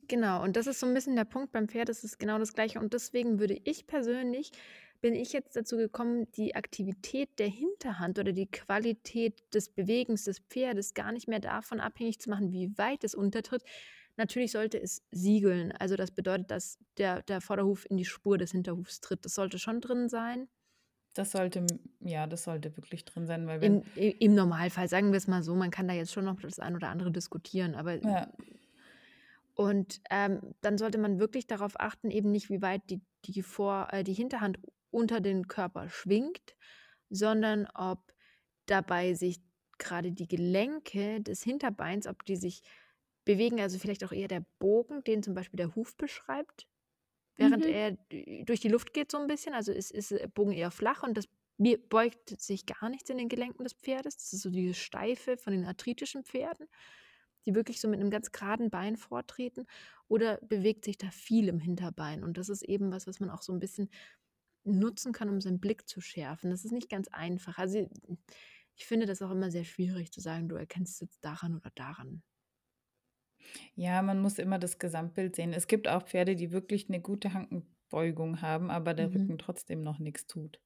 Genau, 0.08 0.42
und 0.42 0.56
das 0.56 0.66
ist 0.66 0.80
so 0.80 0.86
'n 0.86 0.94
bisschen 0.94 1.14
der 1.14 1.24
Punkt 1.24 1.52
beim 1.52 1.68
Pferd, 1.68 1.88
das 1.88 2.02
ist 2.02 2.18
genau 2.18 2.38
das 2.38 2.52
Gleiche. 2.52 2.80
Und 2.80 2.92
deswegen 2.94 3.38
würde 3.38 3.56
ich 3.64 3.86
persönlich 3.86 4.50
bin 5.00 5.14
ich 5.14 5.32
jetzt 5.32 5.54
dazu 5.56 5.76
gekommen, 5.78 6.30
die 6.32 6.54
Aktivität 6.56 7.38
der 7.38 7.46
Hinterhand 7.48 8.18
oder 8.18 8.32
die 8.32 8.50
Qualität 8.50 9.42
des 9.54 9.70
Bewegens 9.70 10.24
des 10.24 10.40
Pferdes 10.40 10.92
gar 10.94 11.10
nicht 11.12 11.26
mehr 11.28 11.38
davon 11.40 11.80
abhängig 11.80 12.18
zu 12.20 12.28
machen, 12.28 12.52
wie 12.52 12.76
weit 12.76 13.04
es 13.04 13.14
untertritt. 13.14 13.62
Natürlich 14.16 14.50
sollte 14.52 14.78
es 14.82 15.02
siegeln. 15.12 15.72
Also, 15.72 15.96
das 15.96 16.10
bedeutet, 16.10 16.50
dass 16.50 16.78
der 16.98 17.22
der 17.22 17.40
Vorderhuf 17.40 17.86
in 17.88 17.96
die 17.96 18.04
Spur 18.04 18.36
des 18.36 18.50
Hinterhufs 18.52 19.00
tritt. 19.00 19.24
Das 19.24 19.34
sollte 19.34 19.58
schon 19.60 19.80
drin 19.80 20.08
sein. 20.10 20.48
Das 21.20 21.32
sollte 21.32 21.66
ja, 22.00 22.26
das 22.26 22.44
sollte 22.44 22.74
wirklich 22.78 23.04
drin 23.04 23.26
sein, 23.26 23.46
weil 23.46 23.60
wenn 23.60 23.82
Im 23.94 24.14
im 24.18 24.34
Normalfall, 24.34 24.88
sagen 24.88 25.12
wir's 25.12 25.26
mal 25.26 25.42
so, 25.42 25.54
man 25.54 25.70
kann 25.70 25.86
da 25.86 25.92
jetzt 25.92 26.12
schon 26.12 26.24
noch 26.24 26.40
das 26.40 26.58
ein 26.58 26.74
oder 26.74 26.88
andere 26.88 27.10
diskutieren, 27.12 27.74
aber 27.74 27.98
Ja. 28.02 28.32
und, 29.54 30.00
ähm, 30.10 30.40
dann 30.62 30.78
sollte 30.78 30.98
man 30.98 31.18
wirklich 31.18 31.46
darauf 31.46 31.78
achten, 31.78 32.10
eben 32.10 32.30
nicht, 32.30 32.50
wie 32.50 32.62
weit 32.62 32.82
die 32.90 33.00
die 33.26 33.42
Vor 33.42 33.88
äh, 33.92 34.02
die 34.02 34.14
Hinterhand 34.14 34.58
unter 34.90 35.20
den 35.20 35.46
Körper 35.46 35.90
schwingt, 35.90 36.56
sondern 37.10 37.68
ob 37.74 38.14
dabei 38.66 39.12
sich 39.14 39.40
grade 39.78 40.12
die 40.12 40.28
Gelenke 40.28 41.20
des 41.20 41.42
Hinterbeins 41.42 42.06
ob 42.06 42.24
die 42.24 42.36
sich 42.36 42.62
bewegen, 43.26 43.60
also, 43.60 43.78
vielleicht 43.78 44.04
auch 44.04 44.12
eher 44.12 44.28
der 44.28 44.44
Bogen, 44.58 45.04
den 45.04 45.22
zum 45.22 45.34
Beispiel 45.34 45.58
der 45.58 45.74
Huf 45.76 45.96
beschreibt, 45.98 46.66
während 47.40 47.64
Mhm. 47.64 47.66
er 47.66 47.98
durch 48.44 48.60
die 48.60 48.68
Luft 48.68 48.94
geht 48.94 49.10
so 49.12 49.18
'n 49.18 49.26
bisschen. 49.28 49.54
Also, 49.54 49.72
ist 49.72 49.90
ist 49.92 50.12
der 50.12 50.28
Bogen 50.28 50.52
eher 50.52 50.70
flach 50.72 51.02
und 51.04 51.16
das 51.18 51.28
beugt 51.90 52.40
sich 52.40 52.66
gar 52.66 52.88
nichts 52.90 53.10
in 53.10 53.18
den 53.18 53.28
Gelenken 53.30 53.64
des 53.64 53.74
Pferdes. 53.74 54.16
Das 54.16 54.32
ist 54.32 54.42
so 54.42 54.50
dieses 54.50 54.78
Steife 54.78 55.36
von 55.38 55.52
den 55.54 55.66
arthritischen 55.66 56.24
Pferden, 56.24 56.68
die 57.46 57.54
wirklich 57.54 57.80
so 57.80 57.88
mit 57.88 58.00
'nem 58.00 58.10
ganz 58.10 58.32
geraden 58.32 58.70
Bein 58.70 58.96
vortreten 58.96 59.66
oder 60.08 60.38
bewegt 60.42 60.84
sich 60.86 60.98
da 60.98 61.10
viel 61.10 61.48
im 61.48 61.60
Hinterbein? 61.60 62.24
Und 62.24 62.38
das 62.38 62.48
ist 62.50 62.62
eben 62.62 62.92
was, 62.92 63.06
was 63.08 63.20
man 63.20 63.30
auch 63.30 63.42
so 63.42 63.52
'n 63.52 63.60
bisschen 63.60 63.90
nutzen 64.64 65.12
kann, 65.14 65.30
um 65.30 65.40
seinen 65.42 65.60
Blick 65.60 65.88
zu 65.88 66.00
schärfen. 66.02 66.50
Das 66.50 66.64
ist 66.66 66.72
nicht 66.72 66.90
ganz 66.90 67.08
einfach. 67.10 67.58
Also, 67.58 67.88
ich 68.76 68.86
finde 68.86 69.06
das 69.06 69.22
auch 69.22 69.30
immer 69.32 69.50
sehr 69.52 69.64
schwierig 69.64 70.12
zu 70.12 70.20
sagen: 70.22 70.48
„Du 70.50 70.56
erkennst 70.56 70.94
es 70.96 71.00
jetzt 71.00 71.24
daran 71.26 71.56
oder 71.56 71.70
daran.“ 71.76 72.22
Ja, 73.76 74.02
man 74.02 74.20
muss 74.20 74.38
immer 74.38 74.58
das 74.58 74.78
Gesamtbild 74.78 75.36
sehen. 75.36 75.52
Es 75.52 75.66
gibt 75.66 75.88
auch 75.88 76.02
Pferde, 76.06 76.34
die 76.36 76.50
wirklich 76.52 76.88
'ne 76.88 77.00
gute 77.00 77.32
Hankenbeugung 77.32 78.42
haben, 78.42 78.70
aber 78.70 78.94
der 78.94 79.14
Mhm. 79.14 79.14
Rücken 79.14 79.38
trotzdem 79.38 79.82
noch 79.82 79.98
nix 79.98 80.26
tut, 80.26 80.60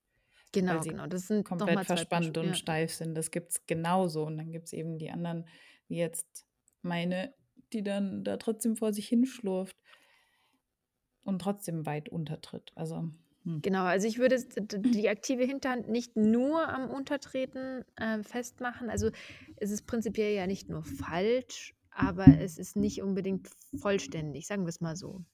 weil 0.66 0.82
Genau, 0.82 0.84
sie 0.84 0.86
genau. 0.86 1.08
Das 1.08 1.26
sind 1.26 1.44
komplett 1.44 1.74
mal 1.74 1.84
2 1.84 2.04
verspannt 2.04 2.38
Beispiele, 2.38 2.38
und 2.38 2.56
ja. 2.56 2.58
steif 2.58 2.92
sind. 2.94 3.14
Das 3.16 3.30
gibt's 3.32 3.66
genauso. 3.66 4.24
Und 4.26 4.38
dann 4.38 4.52
gibt's 4.52 4.72
eben 4.72 4.98
die 4.98 5.10
anderen, 5.10 5.46
wie 5.88 5.98
jetzt 5.98 6.46
meine, 6.82 7.34
die 7.72 7.82
dann 7.84 8.24
da 8.24 8.36
trotzdem 8.38 8.76
vor 8.76 8.92
sich 8.92 9.08
hinschlurft 9.08 9.76
und 11.24 11.40
trotzdem 11.40 11.86
weit 11.86 12.08
untertritt. 12.08 12.72
Also, 12.76 13.10
hm. 13.44 13.64
Genau, 13.64 13.84
also, 13.84 14.06
ich 14.06 14.18
würde 14.18 14.34
es 14.34 14.48
d 14.50 14.60
d 14.60 14.78
die 14.90 15.08
aktive 15.08 15.42
Hinterhand 15.44 15.88
nicht 15.88 16.16
nur 16.16 16.68
am 16.68 16.90
Untertreten, 16.90 17.82
äh, 17.96 18.22
festmachen. 18.22 18.90
Also, 18.90 19.10
es 19.56 19.70
ist 19.70 19.86
prinzipiell 19.86 20.34
ja 20.34 20.46
nicht 20.46 20.68
nur 20.68 20.84
falsch, 20.84 21.74
aber 21.94 22.38
es 22.38 22.58
ist 22.58 22.76
nicht 22.76 23.02
unbedingt 23.02 23.48
vollständig, 23.74 24.46
sagen 24.46 24.66
wir's 24.66 24.80
mal 24.80 24.96
so. 24.96 25.24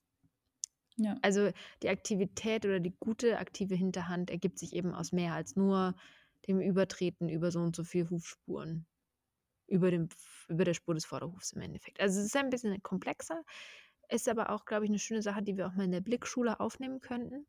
Ja. 0.99 1.21
Also, 1.25 1.50
die 1.83 1.90
Aktivität 1.90 2.64
oder 2.64 2.81
die 2.81 2.97
gute 2.99 3.38
aktive 3.38 3.75
Hinterhand 3.75 4.31
ergibt 4.31 4.59
sich 4.59 4.73
eben 4.75 4.95
aus 4.95 5.12
mehr 5.12 5.35
als 5.35 5.55
nur 5.55 5.95
dem 6.49 6.61
Übertreten 6.61 7.29
über 7.29 7.50
so 7.50 7.61
und 7.61 7.76
so 7.76 7.85
viel 7.85 8.09
Hufspuren 8.09 8.87
über 9.69 9.90
dem 9.90 10.09
über 10.49 10.64
der 10.64 10.75
Spur 10.75 10.95
des 10.95 11.07
Vorderhufs 11.07 11.52
im 11.52 11.62
Endeffekt. 11.62 12.00
Also, 12.00 12.21
es 12.21 12.26
ist 12.26 12.37
ein 12.37 12.50
bisschen 12.50 12.83
komplexer, 12.83 13.45
ist 14.11 14.29
aber 14.29 14.50
auch, 14.50 14.64
glaube 14.67 14.87
ich, 14.87 14.90
'ne 14.93 14.99
schöne 15.00 15.23
Sache, 15.23 15.43
die 15.43 15.57
wir 15.59 15.69
auch 15.69 15.75
mal 15.75 15.85
in 15.85 15.93
der 15.93 16.02
Blickschule 16.02 16.61
aufnehmen 16.61 17.00
könnten. 17.00 17.47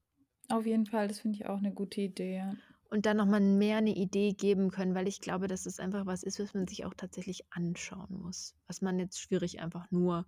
Auf 0.50 0.66
jeden 0.66 0.86
Fall, 0.88 1.08
das 1.08 1.20
finde 1.20 1.36
ich 1.38 1.46
auch 1.46 1.60
'ne 1.62 1.72
gute 1.74 2.02
Idee, 2.02 2.36
ja. 2.38 2.58
Und 2.94 3.06
dann 3.06 3.16
noch 3.16 3.26
mal 3.26 3.40
mehr 3.40 3.80
'ne 3.80 3.96
Idee 3.96 4.34
geben 4.34 4.70
können, 4.70 4.94
weil 4.96 5.08
ich 5.08 5.22
glaube, 5.22 5.48
dass 5.48 5.66
es 5.66 5.80
einfach 5.80 6.06
was 6.06 6.24
ist, 6.24 6.42
was 6.42 6.54
man 6.54 6.68
sich 6.68 6.84
auch 6.84 6.94
tatsächlich 6.94 7.46
anschauen 7.50 8.20
muss, 8.22 8.54
was 8.68 8.82
man 8.82 9.00
jetzt 9.00 9.18
schwierig 9.22 9.62
einfach 9.62 9.90
nur 9.92 10.26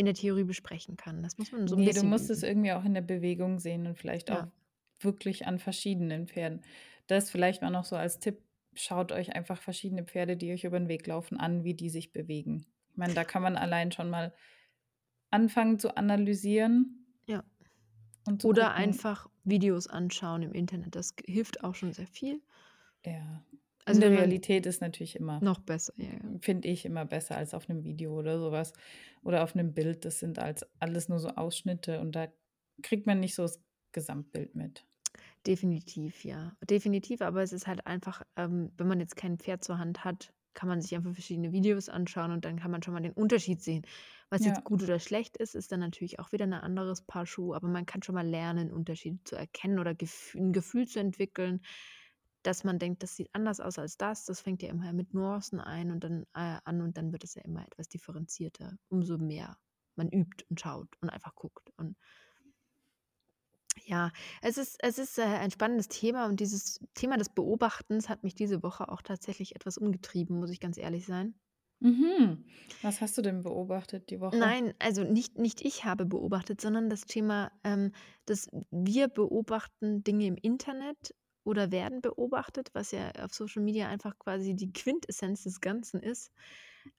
in 0.00 0.04
der 0.06 0.14
Theorie 0.14 0.44
besprechen 0.44 0.96
kann. 0.96 1.22
Das 1.22 1.38
muss 1.38 1.52
man 1.52 1.66
so 1.68 1.76
'n 1.76 1.84
Ne, 1.84 1.92
du 1.92 2.02
bisschen 2.02 2.12
musst 2.12 2.30
es 2.30 2.42
üben. 2.42 2.42
irgendwie 2.42 2.72
auch 2.72 2.84
in 2.84 2.94
der 2.94 3.02
Bewegung 3.02 3.58
sehen 3.58 3.86
und 3.86 3.98
vielleicht 3.98 4.30
auch 4.30 4.44
Ja. 4.44 4.50
wirklich 5.00 5.46
an 5.46 5.58
verschiedenen 5.58 6.26
Pferden. 6.26 6.62
Das 7.06 7.30
vielleicht 7.30 7.60
mal 7.62 7.70
noch 7.70 7.84
so 7.84 7.96
als 7.96 8.18
Tipp: 8.18 8.42
Schaut 8.74 9.12
euch 9.12 9.34
einfach 9.34 9.60
verschiedene 9.60 10.04
Pferde, 10.04 10.36
die 10.36 10.52
euch 10.52 10.64
über 10.64 10.76
'n 10.78 10.88
Weg 10.88 11.06
laufen, 11.06 11.38
an, 11.38 11.64
wie 11.64 11.74
die 11.74 11.90
sich 11.90 12.12
bewegen. 12.12 12.66
Ich 12.90 12.96
meine, 12.96 13.14
da 13.14 13.24
kann 13.24 13.42
man 13.42 13.56
allein 13.56 13.92
schon 13.92 14.08
mal 14.10 14.34
anfangen 15.30 15.78
zu 15.78 15.96
analysieren. 15.96 17.05
Oder 18.42 18.72
gucken 18.74 18.74
einfach 18.74 19.28
Videos 19.44 19.86
anschauen 19.88 20.42
im 20.42 20.52
Internet. 20.52 20.94
Das 20.96 21.14
hilft 21.26 21.64
auch 21.64 21.74
schon 21.74 21.92
sehr 21.92 22.06
viel. 22.06 22.42
Ja. 23.04 23.44
Also, 23.84 24.00
In 24.00 24.00
der 24.00 24.10
Realität 24.10 24.66
ist 24.66 24.80
natürlich 24.80 25.16
immer 25.16 25.44
noch 25.44 25.60
besser, 25.60 25.92
ja, 25.96 26.12
ja. 26.12 26.40
finde 26.42 26.68
ich, 26.68 26.84
immer 26.84 27.04
besser 27.06 27.36
als 27.36 27.54
auf 27.54 27.68
'nem 27.68 27.84
Video 27.84 28.18
oder 28.18 28.38
so 28.40 28.52
was 28.52 28.72
oder 29.22 29.42
auf 29.44 29.54
'nem 29.54 29.74
Bild. 29.74 30.04
Das 30.04 30.20
sind 30.20 30.38
als 30.38 30.66
alles 30.80 31.08
nur 31.08 31.20
so 31.20 31.30
Ausschnitte 31.30 32.00
und 32.00 32.12
da 32.16 32.28
kriegt 32.82 33.06
man 33.06 33.20
nicht 33.20 33.34
so 33.34 33.42
das 33.42 33.62
Gesamtbild 33.92 34.54
mit. 34.54 34.86
Definitiv, 35.46 36.24
ja. 36.24 36.56
Definitiv, 36.68 37.20
aber 37.22 37.42
es 37.42 37.52
ist 37.52 37.66
halt 37.66 37.86
einfach, 37.86 38.22
ähm, 38.36 38.72
wenn 38.76 38.88
man 38.88 39.00
jetzt 39.00 39.16
kein 39.16 39.38
Pferd 39.38 39.62
zur 39.64 39.78
Hand 39.78 40.04
hat, 40.04 40.32
kann 40.56 40.68
man 40.70 40.82
sich 40.82 40.96
einfach 40.96 41.14
verschiedene 41.14 41.52
Videos 41.52 41.88
anschauen 41.90 42.32
und 42.32 42.44
dann 42.46 42.58
kann 42.58 42.72
man 42.72 42.82
schon 42.82 42.94
mal 42.94 43.02
den 43.02 43.12
Unterschied 43.12 43.62
sehen. 43.62 43.84
Was 44.30 44.44
jetzt 44.46 44.64
Ja. 44.64 44.64
gut 44.64 44.82
oder 44.82 44.98
schlecht 45.00 45.36
ist, 45.38 45.54
ist 45.56 45.72
dann 45.72 45.80
natürlich 45.80 46.18
auch 46.20 46.32
wieder 46.32 46.46
'ne 46.48 46.64
anderes 46.64 47.02
Paar 47.04 47.26
Schuhe, 47.26 47.56
aber 47.56 47.68
man 47.68 47.86
kann 47.86 48.02
schon 48.02 48.16
mal 48.16 48.26
lernen, 48.28 48.72
Unterschiede 48.72 49.20
zu 49.24 49.36
erkennen 49.36 49.78
oder 49.80 49.94
Gef 49.94 50.34
'n 50.36 50.52
Gefühl 50.54 50.88
zu 50.88 51.00
entwickeln, 51.00 51.60
dass 52.42 52.64
man 52.64 52.78
denkt: 52.78 53.02
„Das 53.02 53.16
sieht 53.16 53.30
anders 53.34 53.60
aus 53.60 53.78
als 53.78 53.96
das.“ 53.98 54.24
Das 54.26 54.40
fängt 54.40 54.62
ja 54.62 54.70
immer 54.70 54.92
mit 54.94 55.14
Nuancen 55.14 55.60
ein 55.60 55.90
und 55.92 56.04
dann 56.04 56.22
äh, 56.34 56.58
an 56.64 56.80
und 56.82 56.96
dann 56.98 57.12
wird 57.12 57.24
es 57.24 57.34
ja 57.34 57.42
immer 57.42 57.64
etwas 57.66 57.88
differenzierter, 57.88 58.76
umso 58.88 59.18
mehr 59.18 59.58
man 59.96 60.08
übt 60.10 60.44
und 60.50 60.60
schaut 60.60 60.96
und 61.02 61.10
einfach 61.10 61.34
guckt 61.36 61.70
und 61.78 61.96
ja, 63.84 64.10
es 64.42 64.58
ist 64.58 64.76
es 64.82 64.98
ist, 64.98 65.18
äh, 65.18 65.22
ein 65.22 65.50
spannendes 65.50 65.88
Thema 65.88 66.26
und 66.26 66.40
dieses 66.40 66.80
Thema 66.94 67.16
des 67.18 67.28
Beobachtens 67.30 68.08
hat 68.08 68.22
mich 68.24 68.34
diese 68.34 68.62
Woche 68.62 68.88
auch 68.88 69.02
tatsächlich 69.02 69.54
etwas 69.56 69.78
umgetrieben, 69.78 70.38
muss 70.38 70.50
ich 70.50 70.60
ganz 70.60 70.78
ehrlich 70.78 71.06
sein. 71.06 71.38
Mhm. 71.80 72.44
Was 72.82 73.00
hast 73.00 73.16
du 73.18 73.22
denn 73.22 73.42
beobachtet 73.42 74.10
die 74.10 74.20
Woche? 74.20 74.54
Nein, 74.54 74.74
also 74.80 75.04
nicht 75.04 75.38
nicht 75.38 75.60
ich 75.64 75.84
habe 75.84 76.04
beobachtet, 76.04 76.60
sondern 76.60 76.90
das 76.90 77.02
Thema, 77.02 77.52
ähm, 77.64 77.92
dass 78.24 78.48
wir 78.70 79.06
beobachten 79.08 80.02
Dinge 80.02 80.26
im 80.26 80.36
Internet 80.36 81.14
oder 81.44 81.70
werden 81.70 82.00
beobachtet, 82.00 82.70
was 82.72 82.90
ja 82.90 83.12
auf 83.20 83.32
Social 83.34 83.62
Media 83.62 83.88
einfach 83.88 84.18
quasi 84.18 84.54
die 84.56 84.72
Quintessenz 84.72 85.44
des 85.44 85.60
Ganzen 85.60 86.00
ist. 86.02 86.32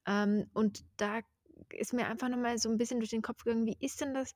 Ähm, 0.08 0.50
und 0.54 0.86
da 0.98 1.20
ist 1.74 1.94
mir 1.94 2.08
einfach 2.08 2.30
noch 2.30 2.38
mal 2.38 2.58
so 2.60 2.70
'n 2.70 2.78
bisschen 2.78 3.00
durch 3.02 3.10
den 3.12 3.22
Kopf 3.24 3.44
gegangen, 3.44 3.66
wie 3.66 3.78
ist 3.80 4.00
denn 4.02 4.14
das 4.14 4.34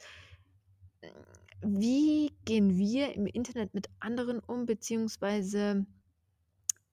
wie 1.64 2.38
gehen 2.46 2.78
wir 2.78 3.14
im 3.16 3.26
Internet 3.28 3.74
mit 3.74 3.90
anderen 4.00 4.40
um, 4.40 4.66
beziehungsweise 4.66 5.86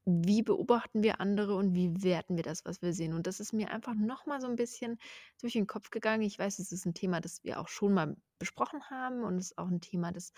wie 0.06 0.42
beobachten 0.42 1.02
wir 1.02 1.20
andere 1.20 1.54
und 1.56 1.74
wie 1.74 2.02
werten 2.02 2.36
wir 2.36 2.42
das, 2.42 2.64
was 2.64 2.80
wir 2.82 2.92
sehen? 2.94 3.12
Und 3.12 3.26
das 3.26 3.40
ist 3.40 3.52
mir 3.52 3.70
einfach 3.70 3.94
noch 3.94 4.26
mal 4.26 4.40
so 4.40 4.46
'n 4.48 4.56
bisschen 4.56 4.98
durch 5.40 5.52
den 5.54 5.66
Kopf 5.66 5.90
gegangen. 5.90 6.22
Ich 6.22 6.38
weiß, 6.38 6.58
es 6.60 6.72
ist 6.72 6.86
'n 6.86 6.94
Thema, 6.94 7.20
das 7.20 7.44
wir 7.44 7.60
auch 7.60 7.68
schon 7.68 7.92
mal 7.94 8.16
besprochen 8.38 8.82
haben 8.90 9.22
und 9.24 9.36
es 9.38 9.46
ist 9.52 9.58
auch 9.58 9.68
'n 9.68 9.80
Thema, 9.82 10.12
das, 10.12 10.32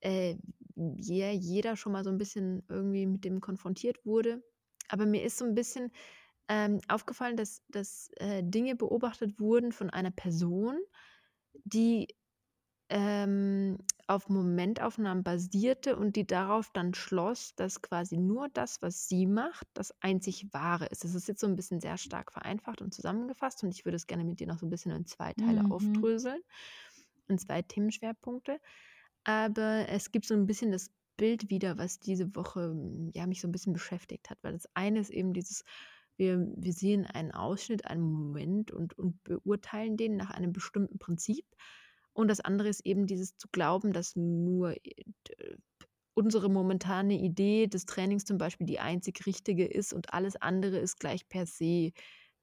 äh, 0.00 0.36
jeder 0.76 1.76
schon 1.76 1.92
mal 1.92 2.04
so 2.04 2.10
'n 2.10 2.18
bisschen 2.18 2.62
irgendwie 2.68 3.06
mit 3.06 3.24
dem 3.24 3.40
konfrontiert 3.40 4.04
wurde. 4.06 4.44
Aber 4.88 5.06
mir 5.06 5.24
ist 5.24 5.38
so 5.38 5.44
'n 5.46 5.54
bisschen, 5.54 5.90
ähm, 6.48 6.80
aufgefallen, 6.88 7.36
dass 7.36 7.62
dass, 7.70 8.10
äh, 8.18 8.42
Dinge 8.44 8.76
beobachtet 8.76 9.40
wurden 9.40 9.72
von 9.72 9.90
einer 9.90 10.12
Person, 10.12 10.78
die, 11.64 12.08
ähm, 12.90 13.78
auf 14.08 14.28
Momentaufnahmen 14.28 15.24
basierte 15.24 15.96
und 15.96 16.16
die 16.16 16.26
darauf 16.26 16.70
dann 16.72 16.94
schloss, 16.94 17.54
dass 17.56 17.82
quasi 17.82 18.18
nur 18.18 18.48
das, 18.50 18.82
was 18.82 19.08
sie 19.08 19.26
macht, 19.26 19.66
das 19.74 19.94
einzig 20.02 20.48
Wahre 20.52 20.86
ist. 20.86 21.04
Das 21.04 21.14
ist 21.14 21.28
jetzt 21.28 21.40
so 21.40 21.46
'n 21.46 21.56
bisschen 21.56 21.80
sehr 21.80 21.98
stark 21.98 22.32
vereinfacht 22.32 22.82
und 22.82 22.92
zusammengefasst 22.94 23.62
und 23.64 23.70
ich 23.74 23.84
würde 23.84 23.96
es 23.96 24.06
gerne 24.06 24.24
mit 24.24 24.40
dir 24.40 24.46
noch 24.48 24.58
so 24.58 24.66
'n 24.66 24.70
bisschen 24.70 24.92
in 24.92 25.06
2 25.06 25.32
Teile 25.34 25.70
Mhm. 25.70 25.72
aufdröseln, 25.72 26.42
in 27.28 27.38
2 27.38 27.62
Themenschwerpunkte. 27.62 28.60
Aber 29.24 29.88
es 29.88 30.12
gibt 30.12 30.26
so 30.26 30.34
'n 30.34 30.46
bisschen 30.46 30.72
das 30.72 30.90
Bild 31.18 31.50
wieder, 31.50 31.78
was 31.78 32.00
diese 32.00 32.34
Woche, 32.36 32.70
hm, 32.70 33.10
ja, 33.14 33.26
mich 33.28 33.40
so 33.42 33.48
'n 33.48 33.52
bisschen 33.52 33.72
beschäftigt 33.74 34.30
hat, 34.30 34.38
weil 34.42 34.52
das 34.54 34.66
eine 34.74 35.00
ist 35.00 35.10
eben 35.10 35.32
dieses 35.34 35.64
wir 36.18 36.38
wir 36.56 36.72
sehen 36.74 37.06
einen 37.06 37.32
Ausschnitt, 37.32 37.86
einen 37.88 38.02
Moment 38.02 38.72
und 38.72 38.98
und 38.98 39.22
beurteilen 39.24 39.96
den 39.98 40.16
nach 40.16 40.30
einem 40.30 40.52
bestimmten 40.52 40.98
Prinzip. 41.00 41.46
Und 42.16 42.28
das 42.28 42.40
andere 42.40 42.68
ist 42.68 42.84
eben 42.84 43.06
dieses 43.06 43.36
zu 43.36 43.48
glauben, 43.52 43.92
dass 43.92 44.16
nur, 44.16 44.74
unsere 46.14 46.50
momentane 46.50 47.14
Idee 47.14 47.68
des 47.68 47.86
Trainings 47.86 48.24
zum 48.26 48.38
Beispiel 48.38 48.66
die 48.66 48.80
einzig 48.80 49.26
richtige 49.26 49.66
ist 49.66 49.92
und 49.94 50.14
alles 50.14 50.36
andere 50.36 50.78
ist 50.78 51.00
gleich 51.00 51.28
per 51.28 51.46
se 51.46 51.92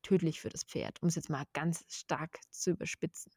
tödlich 0.04 0.42
für 0.42 0.50
das 0.50 0.64
Pferd, 0.66 1.02
um's 1.04 1.16
jetzt 1.16 1.30
mal 1.30 1.46
ganz 1.54 1.86
stark 1.90 2.40
zu 2.52 2.72
überspitzen. 2.72 3.32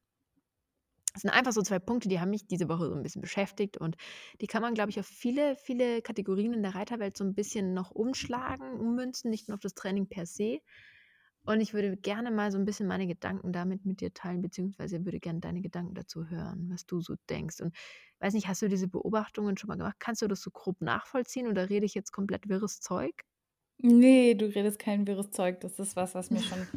Das 1.14 1.22
sind 1.22 1.30
einfach 1.30 1.52
so 1.52 1.60
2 1.62 1.78
Punkte, 1.78 2.08
die 2.08 2.20
haben 2.20 2.30
mich 2.30 2.46
diese 2.46 2.68
Woche 2.70 2.86
so 2.88 2.94
'n 2.94 3.02
bisschen 3.02 3.20
beschäftigt 3.20 3.76
und 3.76 3.96
die 4.40 4.46
kann 4.46 4.62
man, 4.62 4.72
glaube 4.74 4.90
ich, 4.90 4.98
auf 4.98 5.06
viele, 5.06 5.56
viele 5.56 6.00
Kategorien 6.00 6.54
in 6.54 6.62
der 6.62 6.74
Reiterwelt 6.74 7.16
so 7.18 7.24
'n 7.24 7.34
bisschen 7.34 7.74
noch 7.74 7.90
umschlagen, 7.90 8.80
ummünzen, 8.80 9.30
nicht 9.30 9.48
nur 9.48 9.56
auf 9.56 9.60
das 9.60 9.74
Training 9.74 10.06
per 10.08 10.24
se. 10.26 10.60
Und 11.44 11.61
ich 11.61 11.75
würde 11.75 11.96
gerne 11.96 12.30
mal 12.30 12.52
so 12.52 12.58
'n 12.58 12.64
bisschen 12.64 12.87
meine 12.88 13.06
Gedanken 13.06 13.52
damit 13.52 13.84
mit 13.84 14.00
dir 14.00 14.12
teilen, 14.14 14.42
beziehungsweise 14.42 15.04
würde 15.04 15.20
gern 15.20 15.40
deine 15.40 15.61
Gedanken 15.62 15.94
dazu 15.94 16.28
hören, 16.28 16.68
was 16.70 16.87
du 16.87 17.00
so 17.00 17.14
denkst. 17.30 17.61
Und 17.61 17.75
weiß 18.20 18.34
nicht, 18.34 18.49
hast 18.49 18.62
du 18.62 18.68
diese 18.68 18.88
Beobachtungen 18.88 19.56
schon 19.56 19.68
mal 19.68 19.76
gemacht? 19.76 19.96
Kannst 19.99 20.22
du 20.22 20.28
das 20.28 20.40
so 20.42 20.50
grob 20.52 20.80
nachvollziehen 20.80 21.49
oder 21.49 21.68
rede 21.70 21.87
ich 21.87 21.94
jetzt 21.94 22.12
komplett 22.12 22.49
wirres 22.49 22.80
Zeug? 22.80 23.25
Ne, 23.80 24.34
du 24.37 24.46
redest 24.46 24.78
kein 24.78 25.06
wirres 25.06 25.30
Zeug. 25.30 25.61
Das 25.61 25.78
ist 25.78 25.96
was, 25.96 26.14
was 26.14 26.30
mir 26.30 26.42
schon 26.42 26.68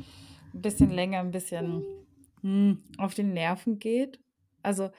'n 0.54 0.62
bisschen 0.62 0.90
länger 0.90 1.20
'n 1.22 1.32
bisschen, 1.32 1.86
hm, 2.42 2.84
auf 2.98 3.14
die 3.14 3.24
Nerven 3.24 3.80
geht. 3.80 4.20
Also 4.64 4.92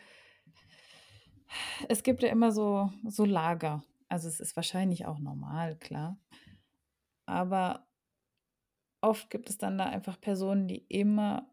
es 1.89 2.03
gibt 2.03 2.23
ja 2.23 2.29
immer 2.29 2.53
so 2.53 2.91
so 3.07 3.25
Lager. 3.25 3.83
Also, 4.09 4.29
es 4.29 4.39
ist 4.41 4.55
wahrscheinlich 4.57 5.07
auch 5.07 5.19
normal, 5.19 5.77
klar. 5.77 6.17
Aber 7.29 7.86
oft 9.07 9.31
gibt 9.31 9.49
es 9.49 9.59
dann 9.59 9.79
da 9.79 9.85
einfach 9.87 10.21
Personen, 10.21 10.69
die 10.69 10.85
immer 10.89 11.51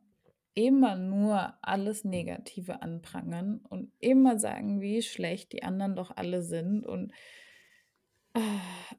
immer 0.55 0.95
nur 0.95 1.55
alles 1.61 2.03
Negative 2.03 2.81
anprangern 2.81 3.61
und 3.69 3.91
immer 3.99 4.37
sagen, 4.37 4.81
wie 4.81 5.01
schlecht 5.01 5.51
die 5.51 5.63
anderen 5.63 5.95
doch 5.95 6.15
alle 6.15 6.43
sind 6.43 6.85
und 6.85 7.11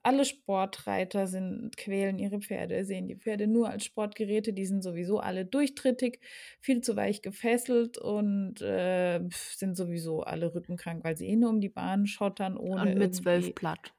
alle 0.02 0.25
Sportreiter 0.25 1.26
sind 1.26 1.76
quälen 1.76 2.18
ihre 2.18 2.40
Pferde, 2.40 2.84
sehen 2.84 3.08
die 3.08 3.16
Pferde 3.16 3.46
nur 3.46 3.68
als 3.68 3.84
Sportgeräte, 3.84 4.52
die 4.52 4.64
sind 4.64 4.82
sowieso 4.82 5.18
alle 5.18 5.44
durchtrittig, 5.44 6.20
viel 6.61 6.82
zu 6.82 6.94
weich 6.96 7.20
gefesselt 7.20 7.99
und, 7.99 8.61
äh, 8.61 9.20
sind 9.30 9.76
sowieso 9.76 10.23
alle 10.23 10.54
rückenkrank, 10.54 11.02
weil 11.04 11.16
sie 11.16 11.26
eh 11.26 11.37
nur 11.37 11.50
um 11.50 11.61
die 11.61 11.68
Bahn 11.68 12.06
schottern, 12.06 12.56
ohne 12.56 12.92
Und 12.92 12.99
mit 12.99 13.14
12 13.14 13.37
irgendwie 13.37 13.52
platt. 13.54 13.92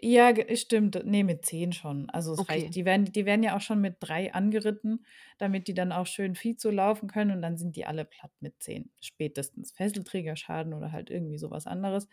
Ja, 0.00 0.30
ge 0.32 0.54
stimmt. 0.56 1.04
Ne, 1.04 1.24
mit 1.24 1.44
10 1.44 1.72
schon. 1.72 2.08
Also, 2.10 2.32
es 2.32 2.48
reicht. 2.48 2.68
Okay. 2.68 2.74
Die 2.74 2.84
werden 2.84 3.06
die 3.06 3.26
werden 3.26 3.42
ja 3.42 3.56
auch 3.56 3.60
schon 3.60 3.80
mit 3.80 3.96
3 4.00 4.32
angeritten, 4.32 5.04
damit 5.38 5.66
die 5.66 5.74
dann 5.74 5.90
auch 5.92 6.06
schön 6.06 6.36
Vizo 6.40 6.70
laufen 6.70 7.08
können 7.08 7.32
und 7.32 7.42
dann 7.42 7.56
sind 7.56 7.74
die 7.74 7.84
alle 7.84 8.04
platt 8.04 8.30
mit 8.40 8.62
10 8.62 8.90
spätestens. 9.00 9.72
Fesselträgerschaden 9.72 10.72
oder 10.72 10.92
halt 10.92 11.10
irgendwie 11.10 11.38
so 11.38 11.50
was 11.50 11.66
anderes. 11.66 12.06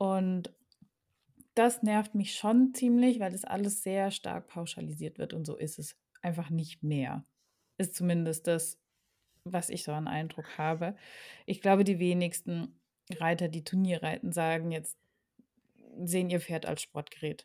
Und 0.00 0.52
das 1.54 1.82
nervt 1.82 2.14
mich 2.14 2.34
schon 2.34 2.74
ziemlich, 2.74 3.20
weil 3.20 3.32
das 3.32 3.44
alles 3.44 3.82
sehr 3.82 4.10
stark 4.10 4.48
pauschalisiert 4.48 5.18
wird 5.18 5.34
und 5.34 5.46
so 5.46 5.56
ist 5.56 5.78
es 5.78 5.96
einfach 6.22 6.50
nicht 6.50 6.82
mehr. 6.82 7.26
Ist 7.78 7.94
zumindest 7.94 8.46
das, 8.46 8.80
was 9.44 9.70
ich 9.70 9.84
so 9.84 9.92
an 9.92 10.08
Eindruck 10.08 10.58
habe. 10.58 10.96
Ich 11.46 11.62
glaube, 11.62 11.84
die 11.84 11.98
wenigsten 12.00 12.80
Reiter, 13.12 13.48
die 13.48 13.64
Turnier 13.64 14.02
reiten, 14.02 14.32
sagen 14.32 14.72
jetzt 14.72 14.98
sehen 16.04 16.30
ihr 16.30 16.40
Pferd 16.40 16.66
als 16.66 16.82
Sportgerät. 16.82 17.44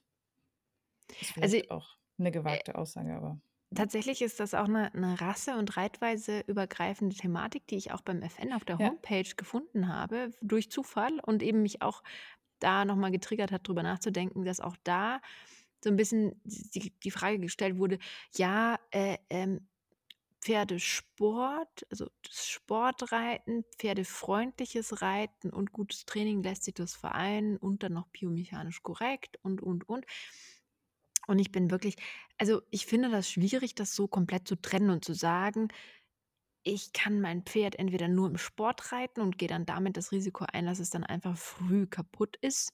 Ist 1.21 1.35
Also, 1.41 1.57
auch 1.69 1.97
'ne 2.17 2.31
äh 2.47 2.59
gewagte 2.59 2.75
Aussage, 2.75 3.15
aber 3.15 3.39
tatsächlich 3.75 4.21
ist 4.21 4.39
das 4.39 4.53
auch 4.55 4.67
'ne 4.67 4.91
'ne 4.95 5.19
Rasse 5.21 5.57
und 5.57 5.77
reitweise-übergreifende 5.77 7.15
Thematik, 7.15 7.67
die 7.67 7.77
ich 7.77 7.91
auch 7.93 8.01
beim 8.01 8.21
FN 8.23 8.53
auf 8.53 8.65
der 8.65 8.79
Ja. 8.79 8.91
Homepage 8.91 9.29
gefunden 9.37 9.89
habe, 9.89 10.31
durch 10.41 10.71
Zufall 10.71 11.19
und 11.25 11.43
eben 11.43 11.61
mich 11.63 11.81
auch 11.81 12.03
da 12.59 12.85
noch 12.85 12.95
mal 12.97 13.11
getriggert 13.11 13.51
hat, 13.51 13.67
drüber 13.67 13.83
nachzudenken, 13.83 14.45
dass 14.45 14.61
auch 14.61 14.77
da 14.85 15.21
so 15.83 15.89
'n 15.91 15.97
bisschen 15.97 16.41
die 16.45 16.93
die 17.03 17.11
Frage 17.11 17.39
gestellt 17.39 17.77
wurde: 17.79 17.99
„Ja, 18.35 18.79
äh, 18.91 19.17
ähm, 19.31 19.69
Pferdesport, 20.47 21.85
also 21.91 22.07
Sportreiten, 22.31 23.65
pferdefreundliches 23.77 25.01
Reiten 25.01 25.49
und 25.49 25.73
gutes 25.73 26.05
Training, 26.05 26.41
lässt 26.41 26.63
sich 26.63 26.73
das 26.73 26.95
vereinen 26.95 27.57
und 27.57 27.83
dann 27.83 27.91
noch 27.93 28.07
biomechanisch 28.07 28.81
korrekt 28.81 29.37
und, 29.43 29.61
und, 29.61 29.89
und?“ 29.89 30.05
Und 31.27 31.39
ich 31.39 31.51
bin 31.51 31.69
wirklich 31.71 31.95
also, 32.37 32.61
ich 32.69 32.85
finde 32.85 33.09
das 33.09 33.29
schwierig, 33.29 33.75
das 33.75 33.95
so 33.95 34.07
komplett 34.07 34.47
zu 34.47 34.55
trennen 34.55 34.89
und 34.89 35.03
zu 35.03 35.13
sagen: 35.13 35.67
„Ich 36.63 36.93
kann 36.93 37.21
mein 37.21 37.43
Pferd 37.43 37.77
entweder 37.79 38.07
nur 38.07 38.29
im 38.29 38.37
Sport 38.37 38.91
reiten 38.91 39.21
und 39.21 39.37
gehe 39.39 39.49
dann 39.49 39.65
damit 39.65 39.97
das 39.97 40.11
Risiko 40.11 40.45
ein, 40.53 40.65
dass 40.67 40.79
es 40.79 40.89
dann 40.91 41.03
einfach 41.05 41.37
früh 41.37 41.87
kaputt 41.87 42.37
ist 42.41 42.73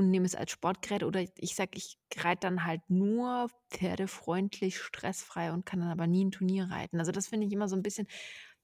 und 0.00 0.10
nehme 0.10 0.26
es 0.26 0.34
als 0.36 0.50
Sportgerät.“ 0.52 1.04
Oder 1.04 1.24
ich 1.36 1.54
sage, 1.56 1.72
ich 1.74 1.98
reite 2.16 2.40
dann 2.48 2.64
halt 2.66 2.82
nur 2.88 3.48
pferdefreundlich, 3.70 4.78
stressfrei 4.78 5.52
und 5.52 5.66
kann 5.66 5.80
dann 5.80 5.90
aber 5.90 6.06
nie 6.08 6.22
'n 6.24 6.32
Turnier 6.32 6.66
reiten. 6.70 6.98
Also, 7.00 7.12
das 7.12 7.28
finde 7.28 7.46
ich 7.46 7.52
immer 7.52 7.68
so 7.68 7.76
'n 7.76 7.82
bisschen 7.82 8.06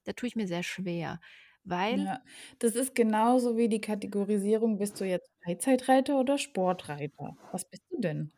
da 0.05 0.13
tue 0.13 0.27
ich 0.29 0.35
mir 0.37 0.47
sehr 0.47 0.63
schwer, 0.63 1.19
weil 1.63 1.99
Ja, 1.99 2.21
das 2.59 2.75
ist 2.75 2.95
genauso 2.95 3.55
wie 3.55 3.69
die 3.69 3.79
Kategorisierung: 3.79 4.77
„Bist 4.77 4.99
du 4.99 5.05
jetzt 5.05 5.31
Freizeitreiter 5.43 6.19
oder 6.19 6.37
Sportreiter?“ 6.37 7.37
Was 7.51 7.63
bist 7.69 7.83
du 7.89 8.01
denn? 8.01 8.31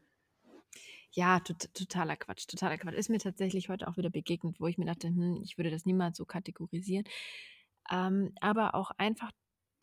Ja, 1.14 1.40
tot 1.40 1.70
totaler 1.74 2.16
Quatsch, 2.18 2.46
totaler 2.48 2.78
Quatsch. 2.78 2.94
Ist 2.96 3.10
mir 3.10 3.18
tatsächlich 3.20 3.70
heute 3.70 3.88
auch 3.88 3.98
wieder 3.98 4.12
begegnet, 4.12 4.60
wo 4.60 4.68
ich 4.68 4.78
mir 4.78 4.86
dachte: 4.86 5.08
„Hm, 5.08 5.40
ich 5.44 5.58
würde 5.58 5.72
das 5.72 5.86
niemals 5.86 6.18
so 6.18 6.26
kategorisieren.“ 6.26 7.06
Ähm, 7.92 8.34
aber 8.42 8.76
auch 8.76 8.92
einfach 8.98 9.32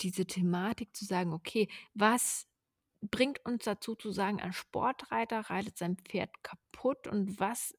diese 0.00 0.26
Thematik 0.26 0.94
zu 0.96 1.04
sagen: 1.04 1.32
„Okay, 1.32 1.68
was 1.94 2.46
bringt 3.10 3.44
uns 3.44 3.64
dazu 3.64 3.94
zu 3.94 4.10
sagen, 4.12 4.40
ein 4.40 4.52
Sportreiter 4.52 5.40
reitet 5.50 5.78
sein 5.78 5.96
Pferd 5.96 6.42
kaputt 6.42 7.06
und 7.08 7.40
was 7.40 7.75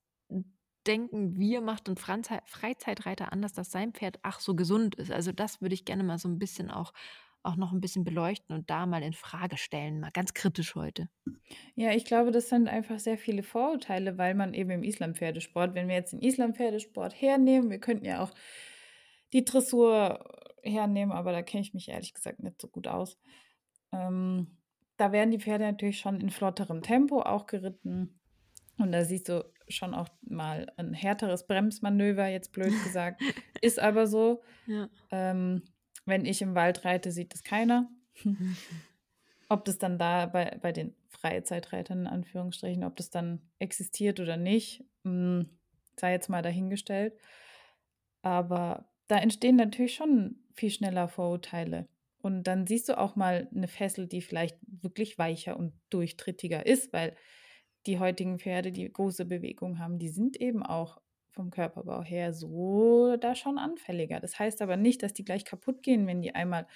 denken 0.88 1.38
wir, 1.40 1.62
macht 1.62 1.90
'n 1.90 1.98
Franzei 1.98 2.40
Freizeitreiter 2.46 3.32
anders, 3.34 3.54
dass 3.54 3.72
sein 3.72 3.94
Pferd 3.94 4.20
ach 4.24 4.40
so 4.40 4.56
gesund 4.56 4.96
ist?“ 4.96 5.12
Also, 5.12 5.32
das 5.34 5.62
würde 5.62 5.76
ich 5.76 5.86
gerne 5.86 6.04
mal 6.04 6.18
so 6.20 6.28
'n 6.30 6.40
bisschen 6.40 6.72
auch 6.72 6.94
auch 7.44 7.56
noch 7.58 7.74
'n 7.74 7.82
bisschen 7.82 8.04
beleuchten 8.06 8.56
und 8.56 8.70
da 8.70 8.86
mal 8.86 9.04
in 9.04 9.14
Frage 9.14 9.58
stellen, 9.58 10.00
mal 10.00 10.12
ganz 10.12 10.34
kritisch 10.34 10.76
heute. 10.76 11.10
Ja, 11.76 11.92
ich 11.94 12.06
glaube, 12.06 12.32
das 12.32 12.50
sind 12.50 12.68
einfach 12.68 13.00
sehr 13.00 13.18
viele 13.20 13.44
Vorurteile, 13.44 14.18
weil 14.18 14.34
man 14.34 14.54
eben 14.56 14.72
im 14.72 14.84
Islandpferdesport 14.84 15.76
wenn 15.76 15.88
wir 15.88 15.96
jetzt 15.96 16.12
den 16.14 16.22
Islandpferdesport 16.22 17.20
hernehmen 17.22 17.70
wir 17.70 17.80
könnten 17.80 18.06
ja 18.06 18.24
auch 18.24 18.32
die 19.34 19.46
Dressur 19.46 20.26
hernehmen, 20.64 21.12
aber 21.12 21.32
da 21.32 21.42
kenne 21.42 21.62
ich 21.62 21.74
mich 21.74 21.90
ehrlich 21.90 22.14
gesagt 22.14 22.40
nicht 22.42 22.62
so 22.62 22.68
gut 22.70 22.88
aus. 22.88 23.18
Ähm, 23.94 24.58
da 24.98 25.12
werden 25.12 25.32
die 25.32 25.40
Pferde 25.40 25.66
natürlich 25.66 26.00
schon 26.00 26.20
in 26.22 26.30
flotterem 26.30 26.82
Tempo 26.82 27.22
auch 27.22 27.46
geritten 27.46 28.20
und 28.78 28.92
da 28.92 29.04
siehst 29.04 29.30
du 29.30 29.46
schon 29.68 29.94
auch 29.94 30.10
mal 30.22 30.72
'n 30.78 30.94
härteres 30.94 31.48
Bremsmanöver, 31.48 32.28
jetzt 32.28 32.52
blöd 32.52 32.72
gesagt. 32.84 33.22
Ist 33.62 33.80
aber 33.80 34.08
so. 34.08 34.42
Ja. 34.66 34.90
Ähm, 35.12 35.64
wenn 36.06 36.26
ich 36.26 36.42
im 36.42 36.56
Wald 36.56 36.86
reite, 36.86 37.12
sieht 37.12 37.34
das 37.34 37.44
keiner. 37.44 37.90
Ob 39.50 39.66
das 39.66 39.78
dann 39.78 39.98
da 39.98 40.26
bei 40.26 40.58
bei 40.62 40.72
den 40.72 40.96
Freizeitreitern 41.10 42.02
in 42.02 42.08
Anführungsstrichen 42.08 42.84
ob 42.84 42.96
das 42.96 43.10
dann 43.10 43.42
existiert 43.60 44.20
oder 44.20 44.38
nicht, 44.38 44.84
hm, 45.04 45.50
sei 46.00 46.12
jetzt 46.12 46.30
mal 46.30 46.42
dahingestellt. 46.42 47.14
Aber 48.22 48.90
da 49.08 49.18
entstehen 49.18 49.56
natürlich 49.56 49.96
schon 49.96 50.36
viel 50.54 50.70
schneller 50.70 51.08
Vorurteile. 51.08 51.88
Und 52.22 52.44
dann 52.46 52.68
siehst 52.68 52.90
du 52.90 52.98
auch 52.98 53.16
mal 53.16 53.48
'ne 53.52 53.68
Fessel, 53.68 54.08
die 54.08 54.22
vielleicht 54.22 54.58
wirklich 54.68 55.18
weicher 55.20 55.58
und 55.58 55.74
durchtrittiger 55.90 56.66
ist, 56.66 56.94
weil 56.94 57.16
die 57.86 58.00
heutigen 58.00 58.40
Pferde, 58.40 58.72
die 58.72 58.92
große 58.92 59.26
Bewegung 59.26 59.80
haben, 59.80 60.00
die 60.00 60.10
sind 60.10 60.38
eben 60.42 60.64
auch 60.64 61.00
vom 61.32 61.52
Körperbau 61.52 62.04
her 62.04 62.34
so 62.34 63.16
da 63.18 63.36
schon 63.36 63.58
anfälliger. 63.60 64.20
Das 64.20 64.40
heißt 64.40 64.62
aber 64.62 64.78
nicht, 64.78 65.04
dass 65.04 65.14
die 65.14 65.24
gleich 65.26 65.46
kaputtgehen, 65.46 66.08
wenn 66.08 66.22
die 66.22 66.34
einmal 66.36 66.68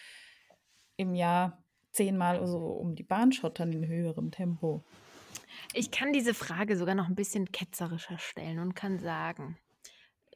im 0.99 1.15
Jahr 1.15 1.63
zehnmal 1.91 2.45
so 2.47 2.57
um 2.59 2.95
die 2.95 3.03
Bahn 3.03 3.31
schottern 3.31 3.71
in 3.73 3.87
höherem 3.87 4.31
Tempo. 4.31 4.85
Ich 5.73 5.89
kann 5.91 6.11
diese 6.11 6.33
Frage 6.33 6.75
sogar 6.75 6.95
noch 6.95 7.07
'n 7.07 7.15
bisschen 7.15 7.51
ketzerischer 7.51 8.17
stellen 8.19 8.59
und 8.59 8.75
kann 8.75 8.99
sagen: 8.99 9.57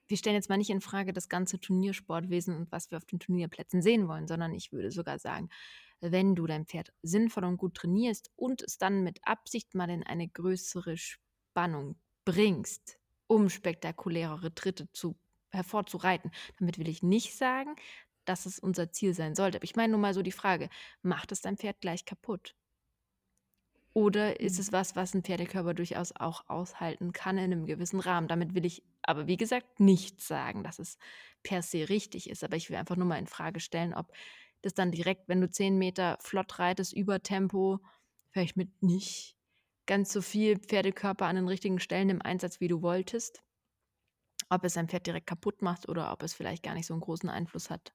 Wir 0.07 0.17
stellen 0.17 0.35
jetzt 0.35 0.49
mal 0.49 0.57
nicht 0.57 0.69
in 0.69 0.81
Frage 0.81 1.13
das 1.13 1.29
ganze 1.29 1.59
Turniersportwesen 1.59 2.55
und 2.55 2.71
was 2.71 2.91
wir 2.91 2.97
auf 2.97 3.05
den 3.05 3.19
Turnierplätzen 3.19 3.81
sehen 3.81 4.07
wollen, 4.07 4.27
sondern 4.27 4.53
ich 4.53 4.71
würde 4.71 4.91
sogar 4.91 5.19
sagen, 5.19 5.49
wenn 6.01 6.35
du 6.35 6.45
dein 6.45 6.65
Pferd 6.65 6.93
sinnvoll 7.01 7.45
und 7.45 7.57
gut 7.57 7.75
trainierst 7.75 8.31
und 8.35 8.61
es 8.61 8.77
dann 8.77 9.03
mit 9.03 9.19
Absicht 9.23 9.73
mal 9.73 9.89
in 9.89 10.03
eine 10.03 10.27
größere 10.27 10.97
Spannung 10.97 11.99
bringst, 12.25 12.99
um 13.27 13.49
spektakulärere 13.49 14.53
Tritte 14.53 14.91
zu 14.91 15.15
hervorzureiten. 15.51 16.31
Damit 16.59 16.77
will 16.77 16.89
ich 16.89 17.01
nicht 17.01 17.35
sagen, 17.35 17.75
dass 18.25 18.45
es 18.45 18.59
unser 18.59 18.91
Ziel 18.91 19.13
sein 19.13 19.35
sollte. 19.35 19.57
Aber 19.57 19.63
ich 19.63 19.75
meine 19.75 19.91
nur 19.91 20.01
mal 20.01 20.13
so 20.13 20.21
die 20.21 20.31
Frage: 20.31 20.69
Macht 21.01 21.31
es 21.31 21.41
dein 21.41 21.57
Pferd 21.57 21.79
gleich 21.81 22.05
kaputt? 22.05 22.55
Oder 23.95 24.41
ist 24.41 24.59
Mhm. 24.59 24.59
es 24.59 24.73
was, 24.73 24.97
was 24.97 25.15
'n 25.15 25.23
Pferdekörper 25.23 25.73
durchaus 25.73 26.11
auch 26.11 26.49
aushalten 26.49 27.13
kann 27.13 27.37
in 27.37 27.49
'nem 27.51 27.65
gewissen 27.65 28.01
Rahmen? 28.01 28.27
Damit 28.27 28.53
will 28.53 28.65
ich 28.65 28.83
aber, 29.03 29.25
wie 29.27 29.37
gesagt, 29.37 29.79
nicht 29.79 30.19
sagen, 30.19 30.63
dass 30.65 30.79
es 30.79 30.97
per 31.43 31.61
se 31.61 31.87
richtig 31.87 32.29
ist, 32.29 32.43
aber 32.43 32.57
ich 32.57 32.69
will 32.69 32.75
einfach 32.75 32.97
nur 32.97 33.05
mal 33.07 33.17
in 33.19 33.27
Frage 33.27 33.61
stellen, 33.61 33.93
ob 33.93 34.11
das 34.61 34.73
dann 34.73 34.91
direkt, 34.91 35.29
wenn 35.29 35.39
du 35.39 35.49
10 35.49 35.77
Meter 35.77 36.17
flott 36.19 36.59
reitest, 36.59 36.91
Übertempo, 36.91 37.79
vielleicht 38.31 38.57
mit 38.57 38.83
nicht 38.83 39.37
ganz 39.85 40.11
so 40.11 40.21
viel 40.21 40.57
Pferdekörper 40.59 41.25
an 41.27 41.37
den 41.37 41.47
richtigen 41.47 41.79
Stellen 41.79 42.09
im 42.09 42.21
Einsatz, 42.21 42.59
wie 42.59 42.67
du 42.67 42.81
wolltest 42.81 43.41
ob 44.51 44.63
es 44.63 44.73
dein 44.73 44.87
Pferd 44.87 45.07
direkt 45.07 45.27
kaputt 45.27 45.61
macht 45.61 45.89
oder 45.89 46.11
ob 46.11 46.21
es 46.23 46.33
vielleicht 46.33 46.61
gar 46.63 46.73
nicht 46.75 46.85
so 46.87 46.93
'n 46.93 46.99
großen 46.99 47.29
Einfluss 47.29 47.69
hat. 47.69 47.93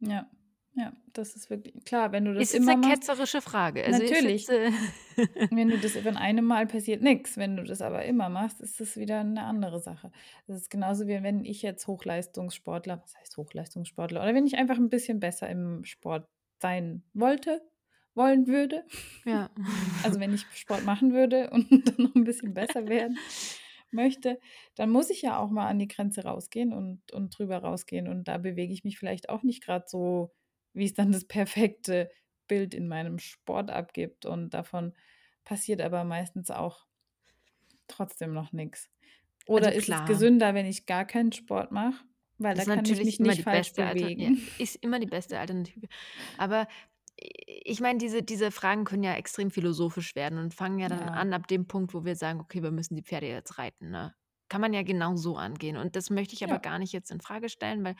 Ja, 0.00 0.28
ja, 0.74 0.92
das 1.12 1.36
ist 1.36 1.50
wirklich 1.50 1.84
klar, 1.84 2.12
wenn 2.12 2.24
du 2.24 2.34
das 2.34 2.50
Ist 2.50 2.54
immer 2.54 2.74
'ne 2.74 2.76
machst 2.76 3.12
ketzerische 3.16 3.40
Frage. 3.42 3.84
Also, 3.84 4.02
natürlich. 4.02 4.48
jetzt, 4.48 4.48
äh 4.50 4.70
Wenn 5.50 5.70
du 5.70 5.78
das 5.78 5.94
wenn 6.04 6.16
einem 6.16 6.46
Mal 6.46 6.66
passiert 6.66 7.02
nix. 7.02 7.36
Wenn 7.36 7.56
du 7.56 7.64
das 7.64 7.82
aber 7.82 8.04
immer 8.06 8.28
machst, 8.30 8.60
ist 8.62 8.80
das 8.80 8.96
wieder 8.96 9.22
'ne 9.24 9.44
andere 9.44 9.80
Sache. 9.80 10.10
Das 10.46 10.56
ist 10.56 10.70
genauso 10.70 11.06
wie 11.06 11.22
wenn 11.22 11.44
ich 11.44 11.62
jetzt 11.62 11.86
Hochleistungssportler 11.86 13.00
was 13.02 13.16
heißt 13.18 13.36
Hochleistungssportler 13.36 14.22
oder 14.22 14.34
wenn 14.34 14.46
ich 14.46 14.56
einfach 14.56 14.78
'n 14.78 14.88
bisschen 14.90 15.20
besser 15.20 15.48
im 15.50 15.84
Sport 15.84 16.28
sein 16.60 17.04
wollte 17.14 17.62
wollen 18.14 18.46
würde. 18.46 18.84
Ja. 19.24 19.50
Also, 20.02 20.20
wenn 20.20 20.32
ich 20.34 20.48
Sport 20.58 20.84
machen 20.84 21.12
würde 21.12 21.50
und 21.50 21.70
dann 21.88 21.96
noch 22.06 22.14
'n 22.16 22.24
bisschen 22.24 22.54
besser 22.54 22.88
werden 22.88 23.24
möchte, 23.90 24.38
dann 24.76 24.90
muss 24.90 25.10
ich 25.10 25.22
ja 25.22 25.38
auch 25.38 25.50
mal 25.50 25.68
an 25.68 25.78
die 25.78 25.88
Grenze 25.88 26.24
rausgehen 26.24 26.72
und 26.72 27.12
und 27.12 27.38
drüber 27.38 27.58
rausgehen 27.58 28.08
und 28.08 28.26
da 28.28 28.38
bewege 28.38 28.72
ich 28.72 28.84
mich 28.84 28.98
vielleicht 28.98 29.28
auch 29.30 29.42
nicht 29.44 29.62
grad 29.64 29.88
so, 29.90 30.32
wie's 30.74 30.94
dann 30.94 31.12
das 31.12 31.26
perfekte 31.26 32.10
Bild 32.48 32.74
in 32.74 32.88
meinem 32.88 33.18
Sport 33.18 33.70
abgibt 33.70 34.26
und 34.26 34.50
davon 34.54 34.94
passiert 35.44 35.80
aber 35.80 36.04
meistens 36.04 36.50
auch 36.50 36.86
trotzdem 37.88 38.32
noch 38.32 38.52
nix. 38.52 38.90
Also, 39.54 39.70
Oder 39.70 39.74
ist 39.74 39.88
es 39.88 40.04
gesünder, 40.04 40.54
wenn 40.54 40.66
ich 40.66 40.86
gar 40.86 41.04
keinen 41.06 41.32
Sport 41.32 41.72
mache? 41.72 42.04
Weil 42.38 42.56
da 42.56 42.64
Ist 42.64 42.66
kann 42.66 42.88
ich 42.88 43.02
natürlich 43.02 43.18
mich 43.20 43.20
nicht 43.20 43.42
falsch 43.42 43.74
ja, 43.76 43.94
bewegen. 43.94 44.32
ist 44.58 44.76
immer 44.76 44.98
die 45.00 45.06
beste 45.06 45.38
Alternative. 45.38 45.88
Aber 46.36 46.68
ich 47.16 47.80
meine, 47.80 47.98
diese 47.98 48.22
diese 48.22 48.50
Fragen 48.50 48.84
können 48.84 49.02
ja 49.04 49.14
extrem 49.14 49.50
philosophisch 49.50 50.14
werden 50.16 50.38
und 50.38 50.54
fangen 50.54 50.78
ja 50.78 50.88
dann 50.88 51.08
Ja. 51.08 51.08
an 51.08 51.32
ab 51.32 51.46
dem 51.48 51.66
Punkt, 51.66 51.94
wo 51.94 52.04
wir 52.04 52.16
sagen: 52.16 52.40
„Okay, 52.40 52.62
wir 52.62 52.70
müssen 52.72 52.96
die 52.96 53.02
Pferde 53.02 53.28
jetzt 53.28 53.58
reiten“, 53.58 53.90
ne? 53.90 54.14
Kann 54.48 54.60
man 54.60 54.74
ja 54.74 54.82
genau 54.82 55.16
so 55.16 55.36
angehen 55.36 55.76
und 55.78 55.96
das 55.96 56.10
möchte 56.10 56.34
ich 56.34 56.44
aber 56.44 56.58
Ja. 56.58 56.60
gar 56.60 56.78
nicht 56.78 56.92
jetzt 56.92 57.10
in 57.10 57.20
Frage 57.20 57.48
stellen, 57.48 57.84
weil 57.84 57.96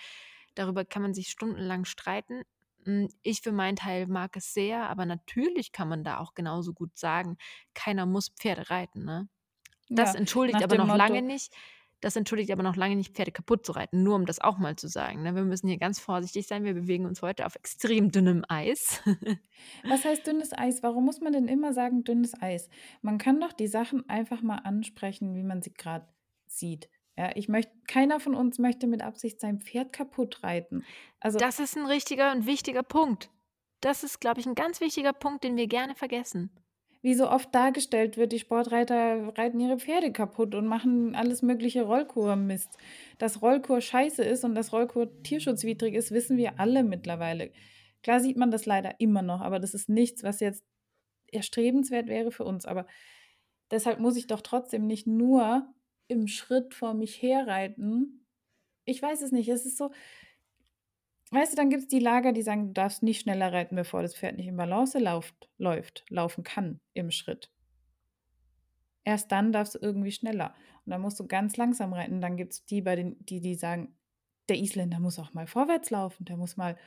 darüber 0.55 0.85
kann 0.85 1.03
man 1.03 1.15
sich 1.15 1.29
stundenlang 1.31 1.85
streiten. 1.87 2.43
Hm, 2.85 3.09
ich 3.23 3.41
für 3.43 3.53
meinen 3.53 3.77
Teil 3.77 4.07
mag 4.07 4.37
es 4.37 4.53
sehr, 4.55 4.89
aber 4.91 5.07
natürlich 5.07 5.73
kann 5.73 5.89
man 5.89 6.05
da 6.05 6.19
auch 6.19 6.35
genauso 6.35 6.73
gut 6.75 6.99
sagen: 6.99 7.37
„Keiner 7.75 8.07
muss 8.07 8.29
Pferde 8.31 8.71
reiten“, 8.71 9.05
ne? 9.05 9.29
Das 9.95 10.15
Ja, 10.15 10.15
entschuldigt 10.15 10.63
aber 10.63 10.77
noch 10.77 10.91
lange 10.93 11.23
Motto 11.23 11.23
nicht 11.23 11.55
das 12.01 12.17
entschuldigt 12.17 12.51
aber 12.53 12.65
noch 12.65 12.77
lange 12.77 12.97
nicht, 12.97 13.15
Pferde 13.17 13.33
kaputt 13.33 13.65
zu 13.65 13.73
reiten, 13.73 14.03
nur 14.03 14.17
um 14.17 14.27
das 14.27 14.41
auch 14.41 14.59
mal 14.59 14.77
zu 14.77 14.89
sagen, 14.89 15.23
ne? 15.23 15.35
Wir 15.37 15.45
müssen 15.45 15.69
hier 15.69 15.79
ganz 15.79 16.01
vorsichtig 16.01 16.49
sein. 16.49 16.65
Wir 16.65 16.75
bewegen 16.75 17.07
uns 17.07 17.23
heute 17.23 17.47
auf 17.47 17.57
extrem 17.57 18.11
dünnem 18.13 18.45
Eis. 18.49 19.01
Was 19.87 20.05
heißt 20.05 20.27
dünnes 20.27 20.53
Eis? 20.57 20.83
Warum 20.83 21.05
muss 21.05 21.21
man 21.21 21.33
denn 21.33 21.49
immer 21.49 21.73
sagen 21.73 22.05
dünnes 22.05 22.41
Eis? 22.41 22.69
Man 23.01 23.19
kann 23.19 23.41
doch 23.41 23.53
die 23.53 23.67
Sachen 23.67 24.09
einfach 24.09 24.43
mal 24.43 24.57
ansprechen, 24.59 25.35
wie 25.35 25.43
man 25.43 25.63
sie 25.63 25.73
grad 25.73 26.09
sieht. 26.47 26.89
Ja, 27.19 27.31
ich 27.37 27.49
möchte 27.49 27.73
keiner 27.87 28.21
von 28.21 28.35
uns 28.35 28.59
möchte 28.59 28.87
mit 28.87 29.03
Absicht 29.03 29.39
sein 29.41 29.61
Pferd 29.61 29.93
kaputt 29.93 30.43
reiten. 30.43 30.87
Also 31.21 31.41
Das 31.41 31.59
ist 31.61 31.77
'n 31.77 31.87
richtiger 31.87 32.33
und 32.33 32.47
wichtiger 32.47 32.83
Punkt. 32.83 33.31
Das 33.81 34.03
ist, 34.05 34.21
glaube 34.21 34.41
ich, 34.41 34.47
'n 34.47 34.55
ganz 34.55 34.81
wichtiger 34.81 35.13
Punkt, 35.13 35.45
den 35.45 35.57
wir 35.57 35.67
gerne 35.67 35.95
vergessen. 35.95 36.51
Wie 37.05 37.15
so 37.15 37.29
oft 37.29 37.53
dargestellt 37.53 38.17
wird, 38.17 38.31
die 38.31 38.39
Sportreiter 38.39 39.37
reiten 39.37 39.59
ihre 39.59 39.77
Pferde 39.81 40.13
kaputt 40.13 40.55
und 40.55 40.67
machen 40.69 41.17
alles 41.17 41.43
mögliche 41.43 41.83
Rollkur-Mist. 41.83 42.79
Dass 43.19 43.43
Rollkur 43.43 43.81
scheiße 43.81 44.23
ist 44.23 44.45
und 44.45 44.55
dass 44.55 44.73
Rollkur 44.73 45.21
tierschutzwidrig 45.25 45.95
ist, 45.95 46.13
wissen 46.13 46.37
wir 46.37 46.61
alle 46.61 46.85
mittlerweile. 46.85 47.51
Klar 48.05 48.21
sieht 48.21 48.37
man 48.37 48.53
das 48.53 48.67
leider 48.67 49.01
immer 49.01 49.21
noch, 49.23 49.41
aber 49.41 49.59
das 49.59 49.75
ist 49.75 49.89
nichts, 49.89 50.23
was 50.23 50.39
jetzt 50.39 50.65
erstrebenswert 51.33 52.09
wäre 52.09 52.33
für 52.33 52.45
uns. 52.45 52.67
Aber 52.67 52.87
deshalb 53.71 54.01
muss 54.01 54.17
ich 54.17 54.27
doch 54.29 54.43
trotzdem 54.43 54.87
nicht 54.87 55.07
nur 55.07 55.75
im 56.13 56.29
Schritt 56.29 56.75
vor 56.75 56.95
mich 56.95 57.21
herreiten. 57.23 58.27
Ich 58.87 59.03
weiß 59.03 59.23
es 59.23 59.33
nicht, 59.33 59.49
es 59.49 59.67
ist 59.67 59.79
so 59.79 59.93
weißt 61.33 61.53
du, 61.53 61.57
dann 61.57 61.69
gibt's 61.71 61.89
die 61.89 61.99
Lager, 61.99 62.33
die 62.33 62.43
sagen: 62.43 62.69
„Du 62.69 62.73
darfst 62.75 63.03
nicht 63.03 63.21
schneller 63.21 63.53
reiten, 63.53 63.75
bevor 63.77 64.03
das 64.03 64.15
Pferd 64.17 64.37
nicht 64.37 64.47
in 64.47 64.57
Balance 64.57 64.99
lauft 65.01 65.51
läuft 65.59 66.05
laufen 66.09 66.45
kann 66.45 66.81
im 66.95 67.11
Schritt.“ 67.11 67.51
Erst 69.05 69.33
dann 69.33 69.53
darfst 69.53 69.75
du 69.75 69.79
irgendwie 69.81 70.13
schneller. 70.13 70.55
Und 70.85 70.91
dann 70.91 71.01
musst 71.01 71.19
du 71.21 71.27
ganz 71.27 71.57
langsam 71.57 71.93
reiten. 71.93 72.21
Dann 72.21 72.37
gibt's 72.37 72.65
die 72.67 72.83
bei 72.83 72.97
den 72.97 73.17
die 73.25 73.41
die 73.41 73.55
sagen: 73.55 73.97
„Der 74.49 74.59
Isländer 74.59 75.01
muss 75.01 75.19
auch 75.19 75.33
mal 75.35 75.47
vorwärts 75.47 75.91
laufen, 75.91 76.25
der 76.25 76.37
muss 76.37 76.57
mal 76.57 76.79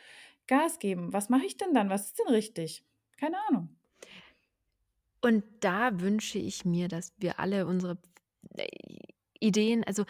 Gas 0.47 0.79
geben.“ 0.79 1.13
Was 1.13 1.29
mache 1.29 1.45
ich 1.45 1.57
denn 1.57 1.73
dann? 1.73 1.89
Was 1.89 2.07
ist 2.07 2.19
denn 2.19 2.29
richtig? 2.33 2.85
Keine 3.17 3.37
Ahnung. 3.49 3.77
Und 5.21 5.43
da 5.61 5.99
wünsche 5.99 6.37
ich 6.39 6.65
mir, 6.65 6.87
dass 6.87 7.13
wir 7.17 7.39
alle 7.39 7.65
unsere, 7.65 7.97
äh, 8.57 8.67
Ideen 9.41 9.83
also 9.87 10.05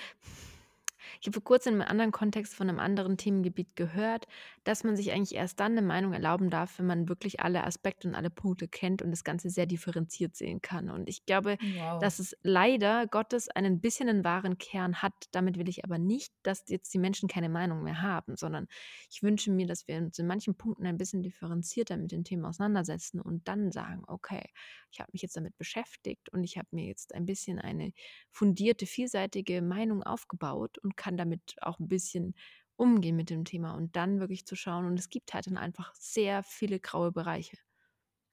Ich 1.22 1.28
habe 1.28 1.34
vor 1.36 1.44
Kurzem 1.44 1.76
in 1.76 1.82
einem 1.82 1.90
anderen 1.90 2.12
Kontext 2.12 2.56
von 2.56 2.70
einem 2.70 2.80
anderen 2.80 3.18
Themengebiet 3.18 3.76
gehört, 3.76 4.28
dass 4.64 4.84
man 4.84 4.96
sich 4.96 5.12
eigentlich 5.12 5.36
erst 5.36 5.60
dann 5.60 5.74
eine 5.74 5.82
Meinung 5.82 6.14
erlauben 6.14 6.50
darf, 6.50 6.80
wenn 6.80 6.86
man 6.88 7.10
wirklich 7.10 7.40
alle 7.42 7.64
Aspekte 7.64 8.08
und 8.08 8.16
alle 8.16 8.30
Punkte 8.30 8.68
kennt 8.68 9.02
und 9.02 9.12
das 9.12 9.24
Ganze 9.24 9.50
sehr 9.50 9.66
differenziert 9.66 10.36
sehen 10.36 10.62
kann. 10.62 10.90
Und 10.90 11.08
ich 11.10 11.26
glaube, 11.26 11.58
Wow. 11.62 12.00
dass 12.00 12.20
es 12.20 12.36
leider 12.44 13.08
Gottes 13.08 13.50
einen 13.50 13.80
bisschen 13.82 14.10
einen 14.10 14.24
wahren 14.24 14.58
Kern 14.58 15.02
hat. 15.02 15.14
Damit 15.32 15.58
will 15.58 15.70
ich 15.70 15.84
aber 15.86 15.98
nicht, 15.98 16.34
dass 16.44 16.64
jetzt 16.68 16.94
die 16.94 17.00
Menschen 17.00 17.30
keine 17.30 17.50
Meinung 17.50 17.84
mehr 17.84 18.02
haben, 18.02 18.36
sondern 18.36 18.68
ich 19.12 19.24
wünsche 19.24 19.52
mir, 19.52 19.68
dass 19.68 19.88
wir 19.88 19.98
uns 19.98 20.20
in 20.20 20.28
manchen 20.28 20.56
Punkten 20.56 20.86
ein 20.86 20.98
bisschen 20.98 21.22
differenzierter 21.24 21.98
mit 21.98 22.12
den 22.12 22.24
Themen 22.24 22.46
auseinandersetzen 22.46 23.22
und 23.22 23.48
dann 23.48 23.72
sagen, 23.72 24.04
okay, 24.08 24.44
ich 24.92 25.00
habe 25.00 25.10
mich 25.14 25.22
jetzt 25.22 25.38
damit 25.38 25.58
beschäftigt 25.58 26.30
und 26.30 26.44
ich 26.44 26.58
habe 26.58 26.68
mir 26.72 26.86
jetzt 26.86 27.14
ein 27.14 27.26
bisschen 27.26 27.60
eine 27.60 27.92
fundierte, 28.30 28.86
vielseitige 28.86 29.62
Meinung 29.62 30.04
aufgebaut 30.04 30.78
und 30.80 30.95
kann 30.96 31.18
damit 31.18 31.56
auch 31.62 31.80
ein 31.80 31.88
bisschen 31.88 32.36
umgehen 32.78 33.16
mit 33.16 33.30
dem 33.30 33.46
Thema 33.46 33.74
und 33.76 33.96
dann 33.96 34.20
wirklich 34.20 34.46
zu 34.46 34.56
schauen. 34.56 34.86
Und 34.86 35.00
es 35.00 35.10
gibt 35.10 35.34
halt 35.34 35.48
dann 35.48 35.58
einfach 35.58 35.94
sehr 35.96 36.44
viele 36.44 36.80
graue 36.80 37.12
Bereiche. 37.12 37.58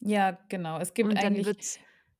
Ja, 0.01 0.33
genau. 0.49 0.79
Es 0.79 0.95
gibt 0.95 1.11
Und 1.11 1.17
eigentlich 1.17 1.57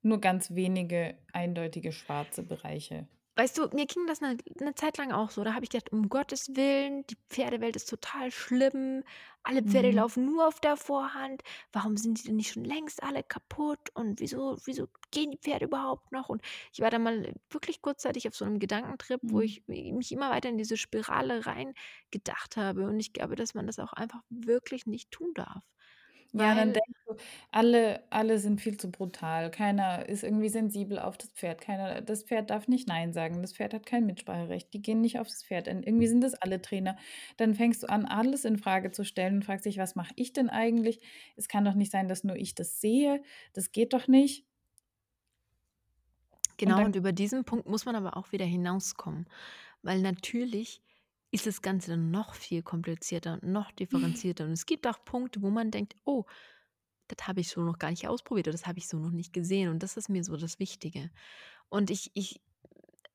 nur 0.03 0.21
ganz 0.21 0.55
wenige 0.55 1.19
eindeutige 1.33 1.93
schwarze 1.93 2.43
Bereiche. 2.43 3.09
Weißt 3.37 3.57
du, 3.57 3.67
mir 3.73 3.87
ging 3.87 4.07
das 4.07 4.21
eine 4.23 4.37
'ne 4.61 4.75
Zeit 4.75 4.99
lang 4.99 5.11
auch 5.11 5.31
so. 5.31 5.43
Da 5.43 5.55
habe 5.55 5.65
ich 5.65 5.71
gedacht: 5.71 5.91
„Um 5.91 6.11
Gottes 6.11 6.55
Willen, 6.55 7.07
die 7.07 7.17
Pferdewelt 7.31 7.77
ist 7.77 7.89
total 7.89 8.31
schlimm. 8.31 9.05
Alle 9.43 9.63
Pferde 9.63 9.91
Mhm. 9.91 9.91
laufen 9.91 10.27
nur 10.27 10.47
auf 10.47 10.61
der 10.61 10.77
Vorhand. 10.77 11.43
Warum 11.73 11.97
sind 11.97 12.19
die 12.23 12.25
denn 12.27 12.37
nicht 12.37 12.53
schon 12.53 12.65
längst 12.65 13.03
alle 13.03 13.23
kaputt? 13.23 13.89
Und 13.95 14.21
wieso 14.21 14.59
wieso 14.67 14.87
gehen 15.13 15.31
die 15.31 15.39
Pferde 15.39 15.65
überhaupt 15.65 16.13
noch?“ 16.13 16.29
Und 16.29 16.43
ich 16.75 16.81
war 16.81 16.91
da 16.91 16.99
mal 16.99 17.33
wirklich 17.49 17.81
kurzzeitig 17.81 18.29
auf 18.29 18.37
so 18.37 18.45
einem 18.45 18.59
Gedankentrip, 18.59 19.21
wo 19.31 19.41
Mhm. 19.41 19.41
ich 19.41 19.67
mi 19.67 19.93
mich 19.93 20.13
immer 20.13 20.29
weiter 20.31 20.51
in 20.51 20.59
diese 20.59 20.77
Spirale 20.77 21.47
reingedacht 21.47 22.59
habe. 22.59 22.85
Und 22.87 23.01
ich 23.01 23.15
glaube, 23.15 23.35
dass 23.37 23.55
man 23.55 23.67
das 23.67 23.79
auch 23.79 23.95
einfach 23.95 24.21
wirklich 24.29 24.85
nicht 24.87 25.11
tun 25.11 25.33
darf. 25.35 25.63
Ja, 26.35 26.55
dann 26.55 26.73
Weil 26.73 26.73
denkst 26.73 26.99
du, 27.07 27.17
alle 27.51 28.05
alle 28.11 28.39
sind 28.39 28.61
viel 28.61 28.79
zu 28.79 28.91
brutal. 28.91 29.51
Keiner 29.51 30.09
ist 30.09 30.23
irgendwie 30.25 30.49
sensibel 30.49 30.99
auf 30.99 31.19
das 31.19 31.29
Pferd. 31.31 31.61
Keiner 31.61 32.01
das 32.01 32.23
Pferd 32.25 32.49
darf 32.51 32.69
nicht 32.69 32.89
nein 32.89 33.13
sagen. 33.13 33.43
Das 33.43 33.53
Pferd 33.53 33.75
hat 33.75 33.85
kein 33.85 34.07
Mitspracherecht. 34.07 34.73
Die 34.73 34.81
gehen 34.81 35.03
nicht 35.03 35.19
aufs 35.19 35.45
Pferd 35.45 35.69
ein. 35.69 35.83
Irgendwie 35.83 36.07
sind 36.09 36.23
das 36.23 36.35
alle 36.35 36.63
Trainer. 36.63 36.97
Dann 37.37 37.55
fängst 37.55 37.83
du 37.83 37.89
an, 37.89 38.07
alles 38.07 38.45
in 38.47 38.57
Frage 38.59 38.91
zu 38.93 39.05
stellen 39.05 39.37
und 39.37 39.45
fragst 39.45 39.67
dich: 39.67 39.77
„Was 39.79 39.95
mache 39.95 40.13
ich 40.17 40.33
denn 40.33 40.49
eigentlich? 40.49 41.01
Es 41.37 41.49
kann 41.49 41.65
doch 41.67 41.75
nicht 41.75 41.93
sein, 41.93 42.09
dass 42.09 42.25
nur 42.25 42.37
ich 42.37 42.55
das 42.55 42.81
sehe. 42.81 43.23
Das 43.53 43.71
geht 43.73 43.93
doch 43.93 44.09
nicht.“ 44.09 44.47
Und 46.65 46.77
Genau, 46.77 46.79
dann 46.79 46.87
und 46.87 46.97
über 46.97 47.13
diesen 47.13 47.45
Punkt 47.45 47.67
muss 47.69 47.85
man 47.85 47.97
aber 47.97 48.17
auch 48.17 48.33
wieder 48.33 48.45
hinauskommen, 48.45 49.27
weil 49.83 50.01
natürlich 50.03 50.83
ist 51.33 51.47
das 51.47 51.63
Ganze 51.63 51.93
dann 51.93 52.13
noch 52.13 52.35
viel 52.35 52.63
komplizierter 52.63 53.35
und 53.35 53.45
noch 53.45 53.73
differenzierter. 53.73 54.47
Und 54.47 54.53
es 54.53 54.67
gibt 54.67 54.87
auch 54.89 55.05
Punkte, 55.05 55.43
wo 55.43 55.51
man 55.51 55.73
denkt: 55.73 55.97
„Oh, 56.05 56.27
das 57.09 57.27
habe 57.29 57.41
ich 57.41 57.49
so 57.51 57.63
noch 57.63 57.79
gar 57.79 57.91
nicht 57.91 58.09
ausprobiert 58.09 58.49
oder 58.49 58.53
das 58.53 58.67
habe 58.67 58.79
ich 58.79 58.89
so 58.89 58.99
noch 58.99 59.11
nicht 59.13 59.33
gesehen.“ 59.33 59.69
Und 59.71 59.83
das 59.83 59.97
ist 59.97 60.09
mir 60.09 60.25
so 60.25 60.37
das 60.37 60.59
Wichtige. 60.59 61.11
Und 61.71 61.91
ich 61.91 62.11
ich 62.15 62.43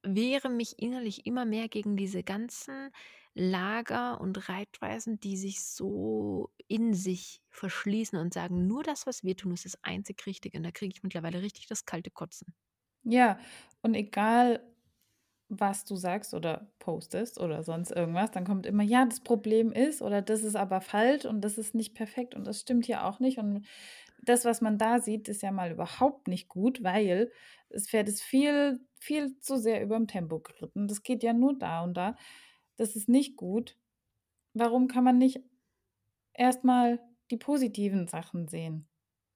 wehre 0.04 0.50
mich 0.50 0.80
innerlich 0.80 1.26
immer 1.26 1.46
mehr 1.46 1.70
gegen 1.70 1.98
diese 1.98 2.24
ganzen 2.24 2.92
Lager 3.36 4.22
und 4.22 4.50
Reitweisen, 4.50 5.20
die 5.20 5.38
sich 5.38 5.64
so 5.64 6.52
in 6.68 6.94
sich 6.94 7.42
verschließen 7.52 8.20
und 8.20 8.34
sagen: 8.34 8.68
„Nur 8.68 8.84
das, 8.84 9.08
was 9.08 9.24
wir 9.24 9.36
tun, 9.38 9.54
ist 9.54 9.66
das 9.66 9.78
einzig 9.84 10.26
Richtige.“ 10.28 10.58
Und 10.58 10.64
da 10.66 10.72
kriege 10.72 10.94
ich 10.96 11.04
mittlerweile 11.04 11.42
richtig 11.42 11.68
das 11.68 11.86
kalte 11.86 12.12
Kotzen. 12.12 12.56
Ja, 13.04 13.40
und 13.82 13.94
egal, 13.96 14.62
was 15.50 15.86
du 15.86 15.96
sagst 15.96 16.34
oder 16.34 16.72
postest 16.80 17.40
oder 17.40 17.64
sonst 17.64 17.92
irgendwas, 17.92 18.32
dann 18.32 18.46
kommt 18.46 18.66
immer: 18.66 18.84
„Ja, 18.84 19.06
das 19.06 19.22
Problem 19.22 19.72
ist“ 19.72 20.02
oder 20.02 20.22
„das 20.22 20.44
ist 20.44 20.56
aber 20.56 20.82
falsch 20.82 21.26
und 21.26 21.42
das 21.42 21.58
ist 21.58 21.76
nicht 21.76 21.94
perfekt 21.96 22.36
und 22.36 22.46
das 22.48 22.62
stimmt 22.62 22.88
ja 22.88 23.08
auch 23.10 23.20
nicht.“ 23.20 23.38
Und 23.40 23.66
das, 24.24 24.46
was 24.46 24.62
man 24.62 24.78
da 24.78 25.00
sieht, 25.00 25.30
ist 25.30 25.42
ja 25.44 25.52
mal 25.52 25.72
überhaupt 25.72 26.28
nicht 26.28 26.50
gut, 26.50 26.84
weil 26.84 27.32
das 27.70 27.88
Pferd 27.90 28.10
ist 28.10 28.24
viel, 28.24 28.80
viel 29.00 29.40
zu 29.40 29.58
sehr 29.58 29.82
überm 29.84 30.08
Tempo 30.08 30.40
geritten. 30.40 30.88
Das 30.88 31.04
geht 31.04 31.24
ja 31.24 31.34
nur 31.34 31.58
da 31.58 31.84
und 31.84 31.96
da. 31.96 32.16
Das 32.78 32.96
ist 32.96 33.10
nicht 33.10 33.38
gut. 33.38 33.78
Warum 34.54 34.88
kann 34.88 35.04
man 35.06 35.18
nicht 35.20 35.42
erst 36.34 36.64
mal 36.64 37.00
die 37.32 37.38
positiven 37.38 38.08
Sachen 38.08 38.48
sehen? 38.48 38.88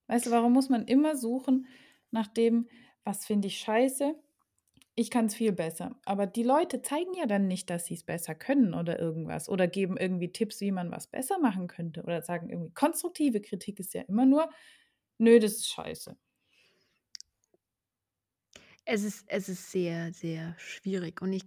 Weißt 0.08 0.28
du, 0.28 0.32
warum 0.32 0.54
muss 0.54 0.69
man 0.69 0.86
immer 0.88 1.15
suchen 1.17 1.67
nach 2.12 2.28
dem: 2.28 2.69
„Was 3.04 3.26
finde 3.26 3.47
ich 3.50 3.60
scheiße? 3.60 4.15
Ich 4.97 5.10
kann 5.10 5.27
es 5.27 5.36
viel 5.36 5.54
besser.“ 5.54 5.95
Aber 6.06 6.27
die 6.27 6.43
Leute 6.43 6.82
zeigen 6.82 7.13
ja 7.13 7.25
dann 7.25 7.47
nicht, 7.47 7.69
dass 7.69 7.86
sie 7.86 7.93
es 7.93 8.04
besser 8.04 8.36
können 8.36 8.73
oder 8.73 8.99
irgendwas 8.99 9.47
oder 9.47 9.67
geben 9.67 9.95
irgendwie 9.97 10.32
Tipps, 10.34 10.60
wie 10.62 10.71
man 10.71 10.91
was 10.91 11.08
besser 11.08 11.39
machen 11.39 11.67
könnte 11.67 12.04
oder 12.04 12.21
sagen 12.21 12.49
irgendwie 12.49 12.73
konstruktive 12.73 13.41
Kritik 13.41 13.80
ist 13.80 13.93
ja 13.93 14.01
immer 14.04 14.25
nur: 14.25 14.49
„Nö, 15.17 15.39
das 15.39 15.54
ist 15.54 15.69
scheiße.“ 15.69 16.17
Es 18.88 19.04
ist 19.04 19.25
es 19.27 19.47
ist 19.49 19.71
sehr, 19.71 20.12
sehr 20.13 20.56
schwierig 20.58 21.21
und 21.21 21.34
ich 21.34 21.43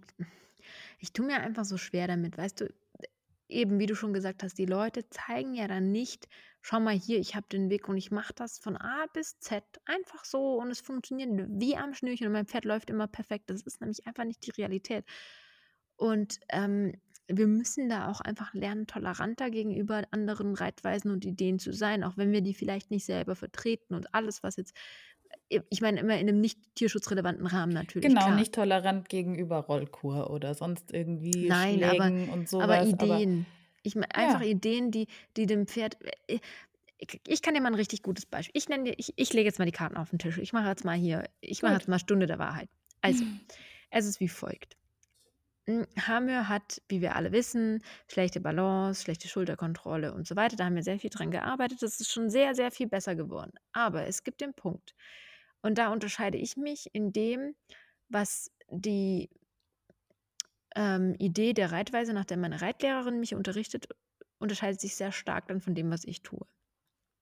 ich 0.99 1.13
tue 1.13 1.25
mir 1.25 1.41
einfach 1.41 1.65
so 1.65 1.77
schwer 1.77 2.07
damit, 2.07 2.37
weißt 2.37 2.61
du? 2.61 2.73
Eben, 3.49 3.79
wie 3.79 3.87
du 3.87 3.95
schon 3.95 4.13
gesagt 4.13 4.43
hast, 4.43 4.57
die 4.57 4.65
Leute 4.65 5.09
zeigen 5.09 5.53
ja 5.55 5.67
dann 5.67 5.91
nicht: 5.91 6.27
„Schau 6.67 6.79
mal 6.79 6.95
hier, 6.97 7.19
ich 7.19 7.35
habe 7.35 7.45
den 7.51 7.69
Weg 7.69 7.87
und 7.89 7.95
ich 7.97 8.09
mache 8.09 8.33
das 8.33 8.57
von 8.57 8.75
A 8.75 9.05
bis 9.13 9.37
Z 9.39 9.63
einfach 9.85 10.25
so 10.25 10.55
und 10.59 10.71
es 10.71 10.81
funktioniert 10.81 11.29
wie 11.47 11.77
am 11.77 11.93
Schnürchen 11.93 12.25
und 12.25 12.33
mein 12.33 12.47
Pferd 12.47 12.65
läuft 12.65 12.89
immer 12.89 13.07
perfekt.“ 13.07 13.51
Das 13.51 13.61
ist 13.61 13.81
nämlich 13.81 14.07
einfach 14.07 14.23
nicht 14.25 14.43
die 14.47 14.49
Realität. 14.51 15.05
Und, 15.97 16.39
ähm, 16.49 16.93
wir 17.27 17.47
müssen 17.47 17.87
da 17.89 18.09
auch 18.11 18.21
einfach 18.21 18.53
lernen, 18.55 18.87
toleranter 18.87 19.49
gegenüber 19.51 20.03
anderen 20.11 20.55
Reitweisen 20.55 21.11
und 21.11 21.23
Ideen 21.25 21.59
zu 21.59 21.71
sein, 21.73 22.03
auch 22.03 22.17
wenn 22.17 22.31
wir 22.31 22.41
die 22.41 22.53
vielleicht 22.55 22.89
nicht 22.91 23.05
selber 23.05 23.35
vertreten 23.35 23.93
und 23.95 24.13
alles, 24.15 24.41
was 24.43 24.55
jetzt 24.57 24.75
äh, 25.49 25.61
ich 25.69 25.81
meine 25.81 25.99
immer 26.01 26.17
in 26.19 26.25
'nem 26.27 26.41
nicht 26.41 26.75
tierschutzrelevanten 26.75 27.47
Rahmen 27.47 27.73
natürlich, 27.73 28.17
Genau, 28.17 28.29
klar. 28.29 28.31
nicht 28.31 28.53
tolerant 28.53 29.09
gegenüber 29.09 29.57
Rollkur 29.59 30.29
oder 30.29 30.53
sonst 30.53 30.91
irgendwie 30.93 31.53
Nein, 31.53 31.83
aber 31.83 32.11
Schlägen 32.13 32.29
und 32.29 32.49
so 32.49 32.67
aber 32.67 32.81
was, 32.81 32.93
aber 32.93 33.23
Ideen. 33.23 33.47
Ich 33.85 33.95
meine 33.95 34.13
einfach 34.15 34.41
ja. 34.41 34.41
Ideen, 34.41 34.91
die 34.91 35.07
die 35.37 35.45
dem 35.45 35.67
Pferd 35.67 35.97
äh, 36.27 36.39
ich 36.99 37.21
ich 37.27 37.41
kann 37.43 37.53
dir 37.55 37.61
mal 37.61 37.69
'n 37.71 37.75
richtig 37.75 38.03
gutes 38.03 38.25
Beispiel 38.25 38.53
ich 38.57 38.69
nenne 38.69 38.93
ich 38.97 39.13
ich 39.17 39.33
lege 39.33 39.47
jetzt 39.47 39.59
mal 39.59 39.65
die 39.65 39.71
Karten 39.73 39.97
auf 39.97 40.13
'n 40.13 40.19
Tisch. 40.19 40.37
Ich 40.39 40.53
mache 40.53 40.69
jetzt 40.69 40.85
mal 40.85 40.95
hier 40.97 41.25
ich 41.41 41.63
mache 41.63 41.73
jetzt 41.75 41.87
mal 41.89 41.99
Stunde 41.99 42.27
der 42.27 42.39
Wahrheit. 42.39 42.69
Also, 43.01 43.25
es 43.91 44.05
ist 44.07 44.19
wie 44.21 44.29
folgt. 44.29 44.77
Hm, 45.67 45.87
Hamir 45.99 46.47
hat, 46.49 46.81
wie 46.89 47.01
wir 47.01 47.15
alle 47.15 47.31
wissen, 47.31 47.83
schlechte 48.07 48.39
Balance, 48.41 49.01
schlechte 49.03 49.27
Schulterkontrolle 49.27 50.13
und 50.13 50.27
so 50.27 50.35
weiter. 50.35 50.55
Da 50.57 50.65
haben 50.65 50.75
wir 50.75 50.83
sehr 50.83 50.99
viel 50.99 51.09
dran 51.09 51.31
gearbeitet. 51.31 51.81
Das 51.81 51.99
ist 51.99 52.11
schon 52.11 52.29
sehr, 52.29 52.53
sehr 52.55 52.71
viel 52.71 52.87
besser 52.87 53.15
geworden. 53.15 53.53
Aber 53.73 54.05
es 54.07 54.23
gibt 54.23 54.41
den 54.41 54.53
Punkt 54.53 54.93
und 55.61 55.77
da 55.79 55.89
unterscheide 55.91 56.37
ich 56.37 56.55
mich 56.57 56.89
in 56.93 57.13
dem, 57.13 57.55
was 58.09 58.51
die 58.69 59.29
ähm, 60.75 61.15
Idee 61.19 61.53
der 61.53 61.71
Reitweise, 61.71 62.13
nach 62.13 62.25
der 62.25 62.37
meine 62.37 62.61
Reitlehrerin 62.61 63.19
mich 63.19 63.35
unterrichtet, 63.35 63.87
unterscheidet 64.39 64.81
sich 64.81 64.95
sehr 64.95 65.11
stark 65.11 65.47
dann 65.47 65.61
von 65.61 65.75
dem, 65.75 65.91
was 65.91 66.05
ich 66.05 66.21
tue. 66.21 66.45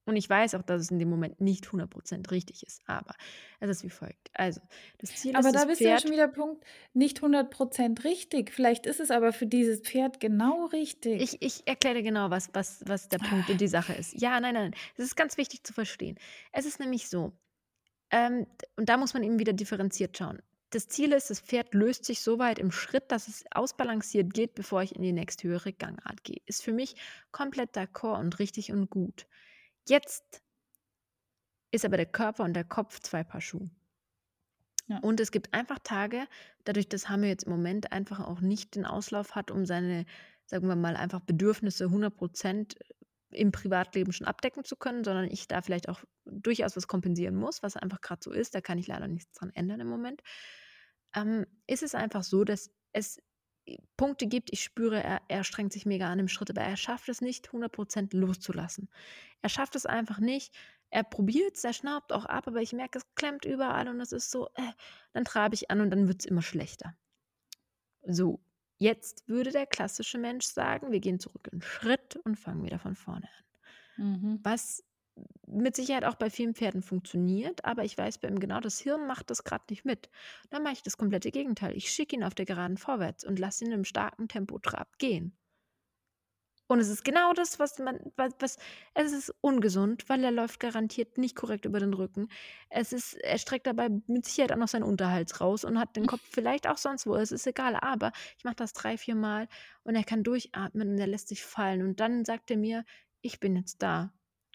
Und 0.06 0.16
ich 0.16 0.28
weiß 0.28 0.54
auch, 0.54 0.62
dass 0.62 0.82
es 0.82 0.90
in 0.90 0.98
dem 0.98 1.08
Moment 1.08 1.40
nicht 1.40 1.66
100% 1.66 2.30
richtig 2.30 2.62
ist, 2.66 2.82
aber 2.86 3.14
es 3.60 3.70
ist 3.70 3.84
wie 3.84 3.90
folgt. 3.90 4.30
Also, 4.34 4.60
das 4.98 5.14
Ziel 5.14 5.34
Aber 5.34 5.48
ist, 5.48 5.54
da 5.54 5.60
das 5.60 5.66
bist 5.66 5.80
du 5.80 5.88
ja 5.88 5.98
schon 5.98 6.10
Pferd 6.10 6.12
wieder 6.12 6.28
Punkt, 6.28 6.64
nicht 6.92 7.20
100% 7.20 8.04
richtig. 8.04 8.52
Vielleicht 8.52 8.84
ist 8.84 9.00
es 9.00 9.10
aber 9.10 9.32
für 9.32 9.46
dieses 9.46 9.80
Pferd 9.80 10.20
genau 10.20 10.66
richtig. 10.66 11.22
Ich 11.22 11.40
ich 11.40 11.66
erkläre 11.66 11.96
dir 11.96 12.02
genau, 12.02 12.28
was 12.30 12.50
was 12.52 12.82
was 12.86 13.08
der 13.08 13.18
Punkt 13.18 13.48
und 13.48 13.60
die 13.60 13.68
Sache 13.68 13.94
ist. 13.94 14.12
Ja, 14.20 14.38
nein, 14.40 14.54
nein, 14.54 14.74
es 14.96 15.04
ist 15.04 15.16
ganz 15.16 15.38
wichtig 15.38 15.64
zu 15.64 15.72
verstehen. 15.72 16.18
Es 16.52 16.66
ist 16.66 16.80
nämlich 16.80 17.08
so, 17.08 17.32
ähm, 18.10 18.46
und 18.76 18.88
da 18.90 18.98
muss 18.98 19.14
man 19.14 19.22
eben 19.22 19.38
wieder 19.38 19.54
differenziert 19.54 20.18
schauen. 20.18 20.42
Das 20.74 20.88
Ziel 20.88 21.12
ist, 21.12 21.30
das 21.30 21.38
Pferd 21.38 21.72
löst 21.72 22.04
sich 22.04 22.20
so 22.20 22.40
weit 22.40 22.58
im 22.58 22.72
Schritt, 22.72 23.12
dass 23.12 23.28
es 23.28 23.44
ausbalanciert 23.52 24.34
geht, 24.34 24.56
bevor 24.56 24.82
ich 24.82 24.96
in 24.96 25.02
die 25.02 25.12
nächsthöhere 25.12 25.72
Gangart 25.72 26.24
gehe. 26.24 26.40
Ist 26.46 26.64
für 26.64 26.72
mich 26.72 26.96
komplett 27.30 27.76
d'accord 27.76 28.18
und 28.18 28.40
richtig 28.40 28.72
und 28.72 28.90
gut. 28.90 29.28
Jetzt 29.88 30.42
ist 31.70 31.84
aber 31.84 31.96
der 31.96 32.06
Körper 32.06 32.42
und 32.42 32.54
der 32.54 32.64
Kopf 32.64 32.98
2 32.98 33.22
Paar 33.22 33.40
Schuhe. 33.40 33.70
Ja. 34.88 34.98
Und 34.98 35.20
es 35.20 35.30
gibt 35.30 35.54
einfach 35.54 35.78
Tage, 35.78 36.26
dadurch, 36.64 36.88
dass 36.88 37.08
Hamir 37.08 37.28
jetzt 37.28 37.44
im 37.44 37.52
Moment 37.52 37.92
einfach 37.92 38.18
auch 38.18 38.40
nicht 38.40 38.74
den 38.74 38.84
Auslauf 38.84 39.36
hat, 39.36 39.52
um 39.52 39.66
seine, 39.66 40.06
sagen 40.46 40.66
wir 40.66 40.74
mal, 40.74 40.96
einfach 40.96 41.20
Bedürfnisse 41.20 41.84
100% 41.84 42.76
im 43.30 43.52
Privatleben 43.52 44.12
schon 44.12 44.26
abdecken 44.26 44.64
zu 44.64 44.74
können, 44.74 45.04
sondern 45.04 45.26
ich 45.30 45.46
da 45.46 45.62
vielleicht 45.62 45.88
auch 45.88 46.00
durchaus 46.24 46.76
was 46.76 46.88
kompensieren 46.88 47.36
muss, 47.36 47.62
was 47.62 47.76
einfach 47.76 48.00
grad 48.00 48.24
so 48.24 48.32
ist. 48.32 48.56
Da 48.56 48.60
kann 48.60 48.78
ich 48.78 48.88
leider 48.88 49.06
nichts 49.06 49.32
dran 49.38 49.50
ändern 49.54 49.78
im 49.78 49.88
Moment. 49.88 50.20
Ähm, 51.14 51.46
ist 51.66 51.82
es 51.82 51.94
einfach 51.94 52.22
so, 52.22 52.44
dass 52.44 52.70
es 52.92 53.22
Punkte 53.96 54.26
gibt, 54.26 54.52
ich 54.52 54.62
spüre, 54.62 55.02
er 55.02 55.22
er 55.28 55.42
strengt 55.42 55.72
sich 55.72 55.86
mega 55.86 56.10
an 56.10 56.18
im 56.18 56.28
Schritt, 56.28 56.50
aber 56.50 56.60
er 56.60 56.76
schafft 56.76 57.08
es 57.08 57.20
nicht 57.20 57.48
100% 57.48 58.14
loszulassen. 58.14 58.90
Er 59.40 59.48
schafft 59.48 59.74
es 59.74 59.86
einfach 59.86 60.18
nicht. 60.18 60.54
Er 60.90 61.02
probiert's, 61.02 61.64
er 61.64 61.72
schnaubt 61.72 62.12
auch 62.12 62.26
ab, 62.26 62.46
aber 62.46 62.60
ich 62.60 62.72
merke, 62.72 62.98
es 62.98 63.14
klemmt 63.14 63.44
überall 63.44 63.88
und 63.88 64.00
es 64.00 64.12
ist 64.12 64.30
so, 64.30 64.48
äh, 64.54 64.72
dann 65.12 65.24
trabe 65.24 65.54
ich 65.54 65.70
an 65.70 65.80
und 65.80 65.90
dann 65.90 66.08
wird's 66.08 66.26
immer 66.26 66.42
schlechter. 66.42 66.94
So, 68.06 68.40
Jetzt 68.78 69.26
würde 69.28 69.50
der 69.50 69.66
klassische 69.66 70.18
Mensch 70.18 70.46
sagen, 70.46 70.90
wir 70.90 71.00
gehen 71.00 71.20
zurück 71.20 71.48
in 71.52 71.62
Schritt 71.62 72.16
und 72.16 72.36
fangen 72.36 72.64
wieder 72.64 72.78
von 72.78 72.96
vorne 72.96 73.28
an. 73.96 74.04
Mhm. 74.04 74.40
Was 74.42 74.84
mit 75.46 75.76
Sicherheit 75.76 76.04
auch 76.04 76.16
bei 76.16 76.30
vielen 76.30 76.54
Pferden 76.54 76.82
funktioniert, 76.82 77.64
aber 77.64 77.84
ich 77.84 77.96
weiß 77.96 78.18
bei 78.18 78.28
ihm 78.28 78.40
genau, 78.40 78.60
das 78.60 78.80
Hirn 78.80 79.06
macht 79.06 79.30
das 79.30 79.44
gerade 79.44 79.64
nicht 79.70 79.84
mit. 79.84 80.10
Dann 80.50 80.62
mache 80.62 80.74
ich 80.74 80.82
das 80.82 80.96
komplette 80.96 81.30
Gegenteil. 81.30 81.76
Ich 81.76 81.90
schicke 81.90 82.16
ihn 82.16 82.24
auf 82.24 82.34
der 82.34 82.46
Geraden 82.46 82.76
vorwärts 82.76 83.24
und 83.24 83.38
lasse 83.38 83.64
ihn 83.64 83.72
im 83.72 83.84
starken 83.84 84.28
Tempotrab 84.28 84.98
gehen. 84.98 85.36
Und 86.66 86.80
es 86.80 86.88
ist 86.88 87.04
genau 87.04 87.34
das, 87.34 87.58
was 87.58 87.78
man, 87.78 88.00
was, 88.16 88.32
was, 88.38 88.56
es 88.94 89.12
ist 89.12 89.34
ungesund, 89.42 90.08
weil 90.08 90.24
er 90.24 90.30
läuft 90.30 90.60
garantiert 90.60 91.18
nicht 91.18 91.36
korrekt 91.36 91.66
über 91.66 91.78
den 91.78 91.92
Rücken. 91.92 92.28
Es 92.70 92.92
ist, 92.94 93.14
er 93.14 93.38
streckt 93.38 93.66
dabei 93.66 93.90
mit 94.06 94.24
Sicherheit 94.24 94.50
auch 94.50 94.56
noch 94.56 94.68
seinen 94.68 94.82
Unterhalt 94.82 95.40
raus 95.42 95.64
und 95.64 95.78
hat 95.78 95.94
den 95.94 96.06
Kopf 96.06 96.22
vielleicht 96.30 96.66
auch 96.66 96.78
sonst 96.78 97.06
wo. 97.06 97.16
Es 97.16 97.32
ist 97.32 97.46
egal, 97.46 97.76
aber 97.76 98.12
ich 98.38 98.44
mache 98.44 98.56
das 98.56 98.72
drei, 98.72 98.96
vier 98.96 99.14
Mal 99.14 99.46
und 99.82 99.94
er 99.94 100.04
kann 100.04 100.22
durchatmen 100.24 100.92
und 100.92 100.98
er 100.98 101.06
lässt 101.06 101.28
sich 101.28 101.44
fallen. 101.44 101.82
Und 101.82 102.00
dann 102.00 102.24
sagt 102.24 102.50
er 102.50 102.56
mir, 102.56 102.84
ich 103.20 103.40
bin 103.40 103.56
jetzt 103.56 103.82
da. 103.82 104.12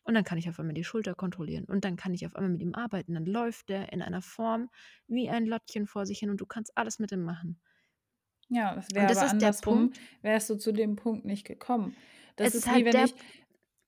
Und 0.10 0.15
dann 0.15 0.24
kann 0.24 0.39
ich 0.39 0.50
auf 0.50 0.60
einmal 0.60 0.74
die 0.74 0.84
Schulter 0.84 1.13
kontrollieren 1.13 1.65
und 1.65 1.86
dann 1.86 1.95
kann 1.95 2.15
ich 2.15 2.26
auf 2.26 2.36
einmal 2.36 2.50
mit 2.54 2.63
ihm 2.63 2.74
arbeiten. 2.74 3.13
Dann 3.13 3.28
läuft 3.28 3.69
er 3.69 3.93
in 3.93 4.02
einer 4.02 4.24
Form 4.24 4.72
wie 5.06 5.30
ein 5.30 5.45
Lottchen 5.45 5.86
vor 5.86 6.08
sich 6.08 6.17
hin 6.17 6.32
und 6.32 6.41
du 6.41 6.48
kannst 6.48 6.76
alles 6.76 6.98
mit 6.98 7.12
ihm 7.12 7.22
machen. 7.24 7.62
Ja, 8.50 8.74
das 8.74 8.88
wäre 8.91 9.08
aber 9.12 9.30
andersrum, 9.30 9.91
wärst 10.24 10.50
du 10.50 10.56
zu 10.56 10.72
dem 10.72 10.95
Punkt 10.95 11.26
nicht 11.26 11.45
gekommen. 11.45 11.95
Das 12.38 12.48
Es 12.48 12.56
ist 12.56 12.65
ist 12.65 12.74
wie 12.74 12.74
halt 12.74 12.86
wenn 12.86 12.91
der 12.93 13.06
ich 13.06 13.13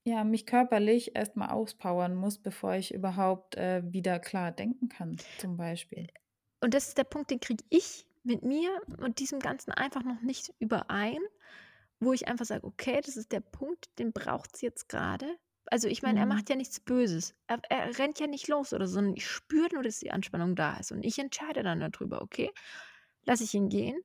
ja, 0.06 0.24
mich 0.24 0.46
körperlich 0.46 1.16
erstmal 1.16 1.50
auspowern 1.50 2.16
muss, 2.16 2.38
bevor 2.40 2.76
ich 2.76 2.94
überhaupt 2.94 3.56
äh, 3.58 3.82
wieder 3.92 4.20
klar 4.20 4.52
denken 4.52 4.90
kann, 4.90 5.18
zum 5.38 5.58
Beispiel. 5.58 6.08
Und 6.62 6.74
das 6.74 6.88
ist 6.90 6.98
der 6.98 7.04
Punkt, 7.04 7.32
den 7.32 7.40
kriege 7.40 7.64
ich 7.70 8.08
mit 8.24 8.44
mir 8.44 8.82
und 9.00 9.20
diesem 9.20 9.40
Ganzen 9.40 9.72
einfach 9.72 10.04
noch 10.04 10.22
nicht 10.22 10.54
überein, 10.60 11.20
wo 12.00 12.14
ich 12.14 12.28
einfach 12.28 12.46
sage, 12.46 12.66
okay, 12.66 13.02
das 13.04 13.18
ist 13.18 13.32
der 13.32 13.42
Punkt, 13.42 13.98
den 14.00 14.14
braucht 14.14 14.56
es 14.56 14.62
jetzt 14.62 14.90
gerade. 14.90 15.38
Also 15.68 15.88
ich 15.88 16.02
meine, 16.02 16.20
er 16.20 16.26
Mhm. 16.26 16.28
macht 16.28 16.50
ja 16.50 16.56
nichts 16.56 16.80
Böses. 16.80 17.36
Er, 17.48 17.62
er 17.70 17.98
rennt 18.00 18.20
ja 18.20 18.28
nicht 18.28 18.48
los 18.48 18.74
oder 18.74 18.88
so, 18.88 18.96
sondern 18.96 19.16
ich 19.16 19.28
spüre 19.28 19.70
nur, 19.74 19.84
dass 19.84 20.00
die 20.00 20.12
Anspannung 20.12 20.56
da 20.56 20.78
ist. 20.78 20.92
Und 20.92 21.04
ich 21.06 21.18
entscheide 21.20 21.64
dann 21.64 21.80
darüber, 21.80 22.22
okay, 22.22 22.52
lasse 23.26 23.44
ich 23.44 23.54
ihn 23.54 23.70
gehen 23.70 24.02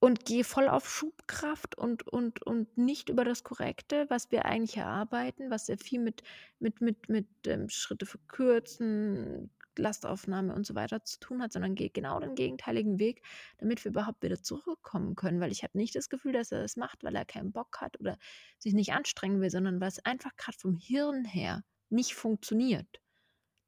und 0.00 0.24
gehe 0.24 0.44
voll 0.44 0.68
auf 0.68 0.88
Schubkraft 0.88 1.76
und, 1.76 2.06
und, 2.08 2.42
und 2.46 2.78
nicht 2.78 3.10
über 3.10 3.24
das 3.24 3.44
Korrekte, 3.44 4.06
was 4.08 4.30
wir 4.30 4.46
eigentlich 4.46 4.76
erarbeiten, 4.78 5.50
was 5.50 5.66
sehr 5.66 5.78
viel 5.78 6.00
mit, 6.00 6.22
mit, 6.58 6.80
mit, 6.80 7.08
mit 7.10 7.28
ähm, 7.46 7.68
Schritte 7.68 8.06
verkürzen, 8.06 9.50
Lastaufnahme 9.78 10.54
und 10.54 10.66
so 10.66 10.74
weiter 10.74 11.04
zu 11.04 11.18
tun 11.20 11.42
hat, 11.42 11.52
sondern 11.52 11.74
gehe 11.74 11.90
genau 11.90 12.20
den 12.20 12.34
gegenteiligen 12.34 12.98
Weg, 12.98 13.22
damit 13.58 13.84
wir 13.84 13.90
überhaupt 13.90 14.22
wieder 14.22 14.42
zurückkommen 14.42 15.14
können. 15.16 15.40
Weil 15.40 15.52
ich 15.52 15.62
habe 15.62 15.78
nicht 15.78 15.94
das 15.94 16.08
Gefühl, 16.08 16.32
dass 16.32 16.52
er 16.52 16.62
das 16.62 16.76
macht, 16.76 17.04
weil 17.04 17.16
er 17.16 17.24
keinen 17.24 17.52
Bock 17.52 17.80
hat 17.80 17.98
oder 18.00 18.16
sich 18.58 18.74
nicht 18.74 18.92
anstrengen 18.92 19.40
will, 19.40 19.50
sondern 19.50 19.80
weil 19.80 19.88
es 19.88 20.04
einfach 20.04 20.36
gerade 20.36 20.58
vom 20.58 20.76
Hirn 20.76 21.24
her 21.24 21.64
nicht 21.88 22.14
funktioniert. 22.14 23.00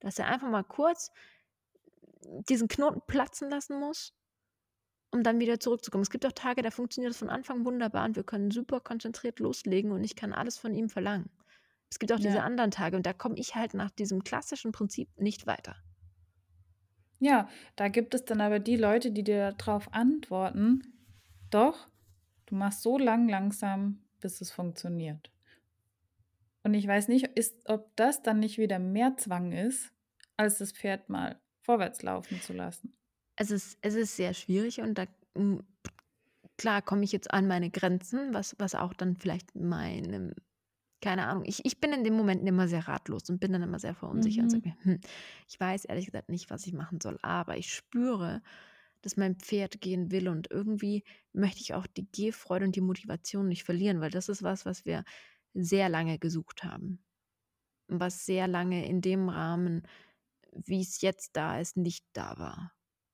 Dass 0.00 0.18
er 0.18 0.28
einfach 0.28 0.50
mal 0.50 0.64
kurz 0.64 1.10
diesen 2.48 2.68
Knoten 2.68 3.00
platzen 3.06 3.50
lassen 3.50 3.78
muss 3.78 4.14
um 5.14 5.22
dann 5.22 5.40
wieder 5.40 5.60
zurückzukommen. 5.60 6.02
Es 6.02 6.10
gibt 6.10 6.24
auch 6.26 6.32
Tage, 6.32 6.62
da 6.62 6.70
funktioniert 6.70 7.12
es 7.12 7.18
von 7.18 7.28
Anfang 7.28 7.64
wunderbar 7.66 8.06
und 8.06 8.16
wir 8.16 8.24
können 8.24 8.50
super 8.50 8.80
konzentriert 8.80 9.40
loslegen 9.40 9.92
und 9.92 10.02
ich 10.04 10.16
kann 10.16 10.32
alles 10.32 10.56
von 10.58 10.74
ihm 10.74 10.88
verlangen. 10.88 11.30
Es 11.90 11.98
gibt 11.98 12.12
auch 12.12 12.18
diese 12.18 12.40
Ja. 12.40 12.42
anderen 12.42 12.70
Tage 12.70 12.96
und 12.96 13.04
da 13.04 13.12
komme 13.12 13.36
ich 13.36 13.54
halt 13.54 13.74
nach 13.74 13.90
diesem 13.90 14.24
klassischen 14.24 14.72
Prinzip 14.72 15.10
nicht 15.18 15.46
weiter. 15.46 15.76
Ja, 17.22 17.48
da 17.76 17.86
gibt 17.86 18.14
es 18.14 18.24
dann 18.24 18.40
aber 18.40 18.58
die 18.58 18.74
Leute, 18.74 19.12
die 19.12 19.22
dir 19.22 19.52
darauf 19.52 19.94
antworten, 19.94 20.82
doch, 21.50 21.86
du 22.46 22.56
machst 22.56 22.82
so 22.82 22.98
lang 22.98 23.28
langsam, 23.28 24.00
bis 24.20 24.40
es 24.40 24.50
funktioniert. 24.50 25.30
Und 26.64 26.74
ich 26.74 26.84
weiß 26.84 27.06
nicht, 27.06 27.26
ist, 27.36 27.68
ob 27.68 27.94
das 27.94 28.22
dann 28.22 28.40
nicht 28.40 28.58
wieder 28.58 28.80
mehr 28.80 29.16
Zwang 29.18 29.52
ist, 29.52 29.92
als 30.36 30.58
das 30.58 30.72
Pferd 30.72 31.10
mal 31.10 31.40
vorwärts 31.60 32.02
laufen 32.02 32.40
zu 32.40 32.54
lassen. 32.54 32.92
Es 33.36 33.52
ist, 33.52 33.78
es 33.82 33.94
ist 33.94 34.16
sehr 34.16 34.34
schwierig 34.34 34.80
und 34.80 34.98
da 34.98 35.06
klar 36.56 36.82
komme 36.82 37.04
ich 37.04 37.12
jetzt 37.12 37.32
an 37.32 37.46
meine 37.46 37.70
Grenzen, 37.70 38.34
was, 38.34 38.56
was 38.58 38.74
auch 38.74 38.94
dann 38.94 39.14
vielleicht 39.14 39.54
meinem, 39.54 40.34
keine 41.02 41.26
Ahnung, 41.28 41.44
ich, 41.46 41.64
ich 41.66 41.80
bin 41.80 41.92
in 41.92 42.04
den 42.04 42.14
Momenten 42.14 42.46
immer 42.46 42.68
sehr 42.68 42.88
ratlos 42.88 43.28
und 43.30 43.40
bin 43.40 43.52
dann 43.52 43.62
immer 43.62 43.78
sehr 43.80 43.94
verunsichert 43.94 44.44
und 44.44 44.50
Mhm. 44.50 44.62
sage 44.62 44.68
mir, 44.70 44.76
hm, 44.84 45.00
ich 45.48 45.60
weiß 45.60 45.84
ehrlich 45.86 46.06
gesagt 46.06 46.30
nicht, 46.30 46.50
was 46.50 46.66
ich 46.66 46.72
machen 46.72 47.00
soll, 47.02 47.18
aber 47.22 47.56
ich 47.58 47.72
spüre, 47.74 48.42
dass 49.02 49.16
mein 49.16 49.36
Pferd 49.36 49.80
gehen 49.80 50.10
will 50.12 50.28
und 50.28 50.50
irgendwie 50.50 51.04
möchte 51.32 51.60
ich 51.60 51.74
auch 51.74 51.86
die 51.86 52.10
Gehfreude 52.10 52.64
und 52.66 52.76
die 52.76 52.80
Motivation 52.80 53.48
nicht 53.48 53.64
verlieren, 53.64 54.00
weil 54.00 54.10
das 54.10 54.28
ist 54.28 54.42
was, 54.42 54.64
was 54.66 54.84
wir 54.86 55.04
sehr 55.54 55.88
lange 55.88 56.18
gesucht 56.18 56.64
haben. 56.64 57.04
Und 57.88 58.00
was 58.00 58.26
sehr 58.26 58.48
lange 58.48 58.86
in 58.86 59.00
dem 59.00 59.28
Rahmen, 59.28 59.82
wie 60.52 60.82
es 60.82 61.00
jetzt 61.02 61.36
da 61.36 61.60
ist, 61.60 61.76
nicht 61.76 62.06
da 62.14 62.38
war. 62.38 62.72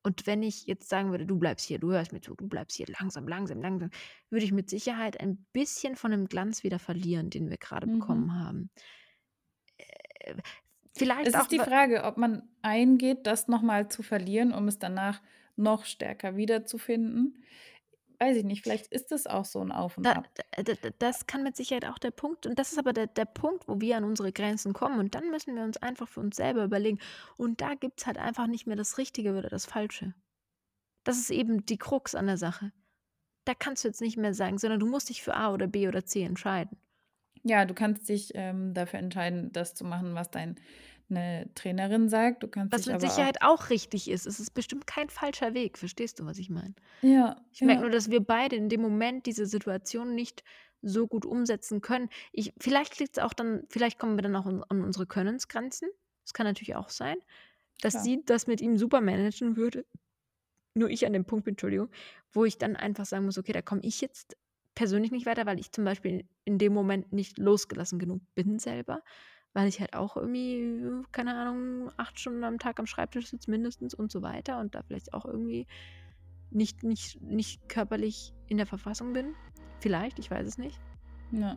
Und 0.09 0.27
wenn 0.27 0.42
ich 0.42 0.64
jetzt 0.66 0.88
sagen 0.88 1.11
würde, 1.11 1.27
du 1.27 1.38
bleibst 1.38 1.66
hier, 1.66 1.79
du 1.79 1.92
hörst 1.92 2.12
mir 2.14 2.23
zu, 2.23 2.35
du 2.35 2.49
bleibst 2.49 2.79
hier 2.79 2.87
langsam, 2.99 3.29
langsam, 3.29 3.61
langsam, 3.61 3.90
würde 4.31 4.44
ich 4.47 4.53
mit 4.53 4.71
Sicherheit 4.71 5.21
ein 5.21 5.47
bisschen 5.53 5.97
von 5.97 6.11
dem 6.12 6.29
Glanz 6.29 6.62
wieder 6.64 6.79
verlieren, 6.79 7.29
den 7.29 7.51
wir 7.51 7.59
gerade 7.59 7.87
Mhm. 7.87 7.88
bekommen 7.88 8.35
haben. 8.40 8.71
Äh, 10.21 10.35
Vielleicht 10.97 11.35
Es 11.35 11.37
auch, 11.37 11.47
ist 11.47 11.53
die 11.53 11.61
Frage, 11.61 12.05
ob 12.05 12.16
man 12.16 12.42
eingeht, 12.62 13.27
das 13.27 13.49
nochmal 13.49 13.88
zu 13.90 14.03
verlieren, 14.03 14.53
um 14.53 14.68
es 14.68 14.79
danach 14.79 15.21
noch 15.57 15.85
stärker 15.85 16.37
wiederzufinden. 16.37 17.44
Weiß 18.20 18.37
ich 18.37 18.44
nicht, 18.44 18.62
vielleicht 18.62 18.88
ist 18.88 19.12
es 19.12 19.28
auch 19.28 19.44
so 19.44 19.61
ein 19.61 19.70
Auf 19.70 19.96
und 19.96 20.04
da, 20.04 20.12
Ab. 20.12 20.28
da, 20.35 20.62
da, 20.62 20.90
das 20.98 21.26
kann 21.26 21.44
mit 21.44 21.57
Sicherheit 21.57 21.85
auch 21.85 21.98
der 21.98 22.11
Punkt, 22.11 22.46
und 22.46 22.59
das 22.59 22.72
ist 22.72 22.78
aber 22.78 22.92
der, 22.92 23.07
der 23.07 23.26
Punkt, 23.26 23.68
wo 23.68 23.81
wir 23.81 23.96
an 23.96 24.04
unsere 24.04 24.33
Grenzen 24.33 24.72
kommen. 24.72 24.98
Und 24.98 25.14
dann 25.14 25.31
müssen 25.31 25.54
wir 25.54 25.62
uns 25.62 25.76
einfach 25.76 26.09
für 26.09 26.20
uns 26.20 26.37
selber 26.37 26.64
überlegen. 26.64 26.98
Und 27.37 27.61
da 27.61 27.74
gibt 27.74 28.00
es 28.00 28.07
halt 28.07 28.18
einfach 28.18 28.48
nicht 28.48 28.66
mehr 28.66 28.76
das 28.76 28.98
Richtige 28.98 29.37
oder 29.37 29.48
das 29.48 29.66
Falsche. 29.66 30.14
Das 31.04 31.18
ist 31.18 31.31
eben 31.31 31.64
die 31.64 31.78
Krux 31.78 32.16
an 32.16 32.26
der 32.26 32.38
Sache. 32.38 32.72
Da 33.44 33.54
kannst 33.54 33.85
du 33.85 33.88
jetzt 33.88 34.00
nicht 34.00 34.16
mehr 34.16 34.35
sagen, 34.35 34.59
sondern 34.59 34.81
du 34.81 34.87
musst 34.87 35.09
dich 35.09 35.22
für 35.22 35.35
A 35.35 35.52
oder 35.52 35.68
B 35.68 35.87
oder 35.87 36.04
C 36.04 36.22
entscheiden. 36.22 36.76
Ja, 37.44 37.64
du 37.64 37.72
kannst 37.72 38.09
dich 38.09 38.33
ähm, 38.35 38.74
dafür 38.74 38.98
entscheiden, 38.98 39.52
das 39.52 39.74
zu 39.74 39.85
machen, 39.85 40.14
was 40.14 40.31
deine 41.09 41.53
Trainerin 41.55 42.09
sagt. 42.09 42.42
Du 42.42 42.49
kannst 42.49 42.73
Was 42.73 42.87
mit 42.87 43.01
Sicherheit 43.01 43.42
auch 43.42 43.71
richtig 43.71 44.11
ist. 44.11 44.27
Es 44.27 44.40
ist 44.40 44.51
bestimmt 44.53 44.87
kein 44.87 45.09
falscher 45.09 45.55
Weg. 45.55 45.79
Verstehst 45.79 46.18
du, 46.21 46.27
was 46.27 46.38
ich 46.38 46.51
meine? 46.51 46.75
auch. 46.99 47.03
Ja, 47.03 47.37
Ich 47.53 47.61
merke 47.61 47.81
ja. 47.81 47.83
nur, 47.83 47.90
dass 47.90 48.11
wir 48.11 48.21
beide 48.21 48.57
in 48.57 48.68
dem 48.68 48.81
Moment 48.81 49.27
diese 49.27 49.47
Situation 49.47 50.14
nicht 50.14 50.42
so 50.83 51.07
gut 51.07 51.27
umsetzen 51.27 51.81
können. 51.81 52.09
Ich, 52.33 52.53
vielleicht 52.59 52.99
liegt 52.99 53.16
es 53.18 53.23
auch 53.23 53.33
dann, 53.33 53.64
vielleicht 53.68 53.99
kommen 53.99 54.16
wir 54.16 54.23
dann 54.23 54.37
auch 54.37 54.47
an, 54.47 54.62
an 54.68 54.85
unsere 54.85 55.07
Könnensgrenzen. 55.07 55.88
Das 56.25 56.35
kann 56.35 56.47
natürlich 56.47 56.77
auch 56.77 56.88
sein, 56.88 57.16
dass 57.81 57.94
Klar. 57.94 58.05
sie 58.05 58.23
das 58.25 58.47
mit 58.47 58.61
ihm 58.61 58.77
super 58.79 59.01
managen 59.01 59.57
würde. 59.57 59.85
Nur 60.75 60.90
ich 60.90 61.07
an 61.07 61.12
dem 61.12 61.25
Punkt 61.25 61.44
bin, 61.47 61.53
Entschuldigung, 61.53 61.88
wo 62.33 62.44
ich 62.44 62.59
dann 62.59 62.77
einfach 62.77 63.07
sagen 63.07 63.25
muss, 63.25 63.38
okay, 63.38 63.53
da 63.53 63.62
komme 63.62 63.81
ich 63.83 64.01
jetzt 64.01 64.37
persönlich 64.75 65.11
nicht 65.11 65.27
weiter, 65.27 65.47
weil 65.47 65.59
ich 65.59 65.73
zum 65.73 65.85
Beispiel 65.85 66.25
in 66.44 66.59
dem 66.59 66.73
Moment 66.73 67.12
nicht 67.12 67.38
losgelassen 67.38 67.99
genug 67.99 68.21
bin 68.37 68.61
selber, 68.61 69.03
weil 69.59 69.66
ich 69.66 69.81
halt 69.81 69.94
auch 69.94 70.16
irgendwie, 70.16 71.03
keine 71.11 71.35
Ahnung, 71.35 71.90
acht 71.97 72.21
Stunden 72.21 72.44
am 72.44 72.61
Tag 72.61 72.79
am 72.79 72.87
Schreibtisch 72.87 73.27
sitze 73.27 73.51
mindestens 73.51 73.92
und 73.92 74.12
so 74.12 74.23
weiter 74.23 74.61
und 74.61 74.77
da 74.77 74.83
vielleicht 74.83 75.12
auch 75.12 75.25
irgendwie 75.25 75.66
nicht, 76.53 76.85
nicht, 76.85 77.21
nicht 77.21 77.68
körperlich 77.68 78.33
in 78.47 78.59
der 78.59 78.66
Verfassung 78.66 79.12
bin. 79.14 79.35
Vielleicht, 79.81 80.21
ich 80.21 80.31
weiß 80.31 80.47
es 80.47 80.59
nicht. 80.59 80.79
Ja. 81.33 81.57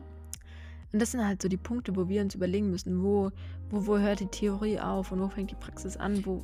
Und 0.92 1.00
das 1.00 1.12
sind 1.12 1.24
halt 1.24 1.40
so 1.40 1.48
die 1.48 1.56
Punkte, 1.56 1.94
wo 1.94 2.08
wir 2.08 2.22
uns 2.22 2.34
überlegen 2.34 2.70
müssen, 2.70 3.04
wo, 3.04 3.30
wo, 3.70 3.86
wo 3.86 3.98
hört 3.98 4.18
die 4.18 4.26
Theorie 4.26 4.80
auf 4.80 5.12
und 5.12 5.20
wo 5.20 5.28
fängt 5.28 5.52
die 5.52 5.54
Praxis 5.54 5.96
an, 5.96 6.26
wo, 6.26 6.42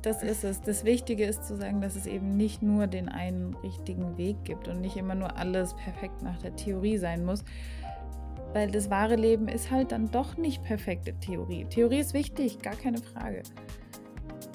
Das 0.00 0.22
ist 0.22 0.42
es. 0.42 0.62
Das 0.62 0.86
Wichtige 0.86 1.26
ist 1.26 1.44
zu 1.44 1.54
sagen, 1.54 1.82
dass 1.82 1.96
es 1.96 2.06
eben 2.06 2.34
nicht 2.38 2.62
nur 2.62 2.86
den 2.86 3.10
einen 3.10 3.52
richtigen 3.56 4.16
Weg 4.16 4.42
gibt 4.44 4.68
und 4.68 4.80
nicht 4.80 4.96
immer 4.96 5.14
nur 5.14 5.36
alles 5.36 5.74
perfekt 5.74 6.22
nach 6.22 6.38
der 6.38 6.56
Theorie 6.56 6.96
sein 6.96 7.26
muss. 7.26 7.44
Weil 8.54 8.70
das 8.70 8.88
wahre 8.88 9.16
Leben 9.16 9.48
ist 9.48 9.72
halt 9.72 9.90
dann 9.90 10.08
doch 10.12 10.36
nicht 10.36 10.62
perfekte 10.62 11.12
Theorie. 11.18 11.64
Theorie 11.64 11.98
ist 11.98 12.14
wichtig, 12.14 12.60
gar 12.60 12.76
keine 12.76 12.98
Frage. 12.98 13.42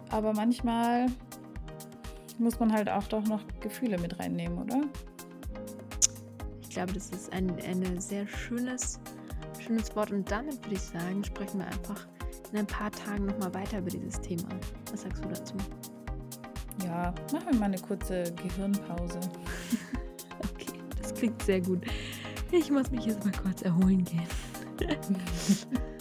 Aber 0.09 0.31
manchmal 0.31 1.07
muss 2.37 2.57
man 2.61 2.71
halt 2.71 2.89
auch 2.89 3.03
doch 3.03 3.25
noch 3.25 3.43
Gefühle 3.59 3.97
mit 3.97 4.17
reinnehmen, 4.17 4.57
oder? 4.57 4.83
Ich 6.61 6.69
glaube, 6.69 6.93
das 6.93 7.09
ist 7.09 7.33
ein, 7.33 7.51
ein 7.67 7.99
sehr 7.99 8.25
schönes, 8.25 9.01
schönes 9.59 9.93
Wort. 9.97 10.11
Und 10.11 10.31
damit 10.31 10.63
würde 10.63 10.75
ich 10.75 10.81
sagen, 10.81 11.21
sprechen 11.25 11.59
wir 11.59 11.67
einfach 11.67 12.07
in 12.53 12.59
ein 12.59 12.67
paar 12.67 12.91
Tagen 12.91 13.25
nochmal 13.25 13.53
weiter 13.53 13.79
über 13.79 13.89
dieses 13.89 14.21
Thema. 14.21 14.47
Was 14.91 15.01
sagst 15.01 15.25
du 15.25 15.27
dazu? 15.27 15.55
Ja, 16.85 17.13
machen 17.33 17.47
wir 17.51 17.59
mal 17.59 17.65
eine 17.65 17.79
kurze 17.79 18.23
Gehirnpause. 18.41 19.19
Okay, 20.41 20.79
das 21.01 21.13
klingt 21.13 21.41
sehr 21.43 21.59
gut. 21.59 21.83
Ich 22.51 22.71
muss 22.71 22.89
mich 22.91 23.05
jetzt 23.05 23.23
mal 23.23 23.33
kurz 23.43 23.61
erholen 23.61 24.03
gehen. 24.03 24.27